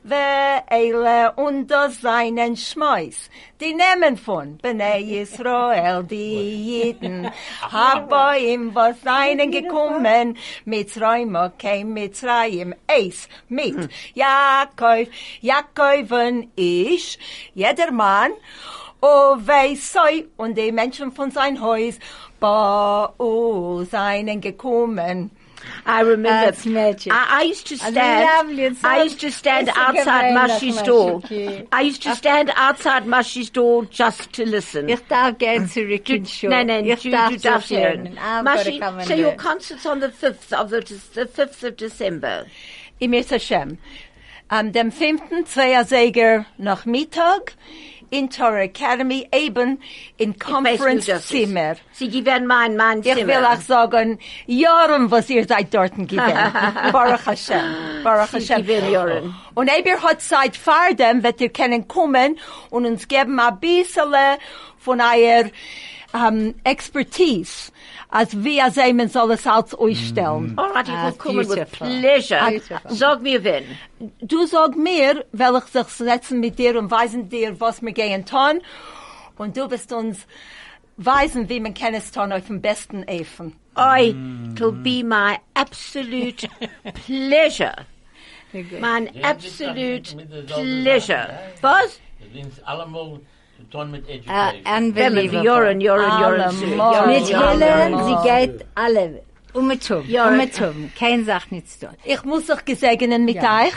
[0.04, 3.30] Ve'ele unter seinen Schmeus,
[3.60, 7.30] die nehmen von Bnei Israel, die Jiden,
[7.62, 15.08] Haboim, was seinen gekommen, Mitzrayim, kein Mitzrayim, Eis, mit Jakob,
[15.42, 17.20] Jakoben ich,
[17.54, 18.32] jeder Mann,
[19.02, 19.38] O
[19.76, 22.00] sei und die Menschen von sein Haus,
[22.40, 25.32] Bau seinen gekommen.
[25.86, 26.30] I remember.
[26.30, 27.14] That's magic.
[27.14, 28.78] I, I used to stand.
[28.84, 31.22] I used to stand outside Mashi's door.
[31.72, 34.90] I used to stand outside Mashi's door just to listen.
[34.90, 36.52] Ich darf gern zurück in Schule.
[36.52, 38.16] Nein, nein, ich du, darf du so darfst lernen.
[38.16, 38.48] lernen.
[38.48, 40.82] I've to Mashi, so your concert's on the fifth of the
[41.14, 42.46] the fifth of December.
[43.00, 43.78] Im Hashem.
[44.52, 45.46] Am dem 5.
[45.46, 47.54] Zweiersäger nach Mittag
[48.12, 49.82] in Torah Academy, eben
[50.18, 51.28] in Ich weiß, wo Conference das ist.
[51.30, 51.76] Zimmer.
[51.92, 53.28] Sie gewähren mein, Ich Zimmer.
[53.28, 56.18] will auch sagen, Jahren, was ihr seid dort gewesen.
[56.92, 58.04] Baruch Hashem.
[58.04, 58.92] Baruch Sie Hashem.
[58.92, 59.36] Jahren.
[59.56, 62.38] Und Eber hat Zeit vor dem, wird ihr können kommen
[62.70, 64.14] und uns geben ein bisschen
[64.78, 65.50] von eurer
[66.14, 67.72] ähm, Expertise,
[68.10, 70.54] als wie er sei, man soll es als euch stellen.
[70.58, 72.40] All right, ich will kommen with pleasure.
[72.50, 72.96] Beautiful.
[72.96, 73.66] Sag mir wenn.
[74.22, 78.26] Du sag mir, will ich sich setzen mit dir und weisen dir, was wir gehen
[78.26, 78.62] tun.
[79.38, 80.26] Und du bist uns
[80.98, 83.56] weisen, wie man kann es tun auf dem besten Efen.
[83.78, 84.14] I,
[84.56, 86.50] it'll be my absolute
[87.06, 87.86] pleasure.
[88.52, 90.16] My absolute
[90.48, 91.40] pleasure.
[91.62, 92.00] Was?
[92.20, 93.20] Das sind allemal
[93.70, 94.64] done mit education.
[94.66, 95.44] Uh, unbelievable.
[95.44, 97.08] Joren, Joren, Joren.
[97.08, 99.24] Mit Helen, sie geht alle.
[99.54, 100.08] Um mit zum.
[100.08, 100.92] Ja, um mit zum.
[100.98, 101.96] Kein Sach nichts dort.
[102.04, 103.62] Ich muss euch gesegnen mit ja.
[103.64, 103.74] euch.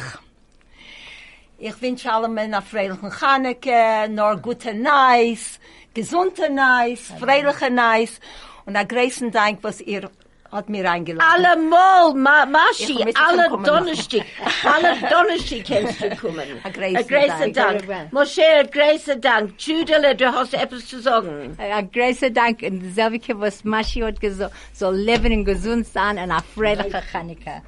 [1.58, 5.60] Ich wünsche allen Männern freilichen Chaneke, nur gute Nice,
[5.94, 8.20] gesunde Nice, freiliche Nice
[8.66, 10.10] und ein großen Dank, was ihr
[10.52, 11.26] hat mir eingeladen.
[11.34, 13.48] Allemal, Ma Maschi, alle.
[13.64, 14.22] Donnerstag,
[14.64, 16.40] alle Donnerstag kannst du kommen.
[16.62, 17.86] Ein großer Dank.
[17.86, 18.12] Dank.
[18.12, 19.54] Moshe, ein großer Dank.
[19.58, 21.56] Judele, du hast etwas zu sagen.
[21.58, 26.30] Ein großer Dank und dasselbe, was Maschi hat gesagt, soll leben und gesund sein und
[26.30, 27.62] eine freiliche Chanukah.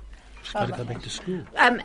[0.52, 1.46] Go back to school.
[1.54, 1.80] Um,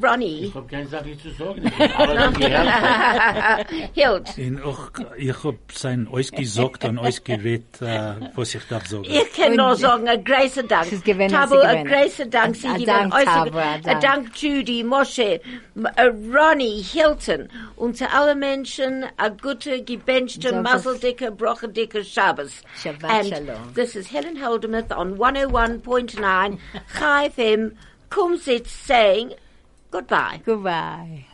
[0.00, 1.62] Ronnie, Ich hab keine Sache zu sagen.
[1.66, 3.66] Ich hab alles gehört.
[3.94, 8.86] Hild, En auch, ich hab sein euch gesagt und euch gerät, äh, was ich darf
[8.86, 9.04] sagen.
[9.04, 10.86] ich kann nur sagen, ein großer Dank.
[10.86, 12.02] Sie ist gewinnen, Tabo, sie ein gewinnen.
[12.04, 12.56] großer Dank.
[12.56, 12.86] Sie Ein gewinnen.
[13.10, 14.00] Dank, Äußer- ein Ein Dank.
[14.00, 15.40] Dank, Judy, Moshe, äh,
[16.34, 17.48] Ronnie, Hilton.
[17.76, 20.72] Und zu allen Menschen, a gute, gebenchte, Shabbos.
[20.84, 22.52] musseldicke, brochendicke Shabbos.
[22.82, 23.74] Shabbat And shalom.
[23.74, 26.58] this is Helen Holdemuth on 101.9
[26.98, 27.72] Chai FM,
[28.10, 29.32] Kumzits saying
[29.92, 30.42] goodbye.
[30.44, 31.26] Goodbye.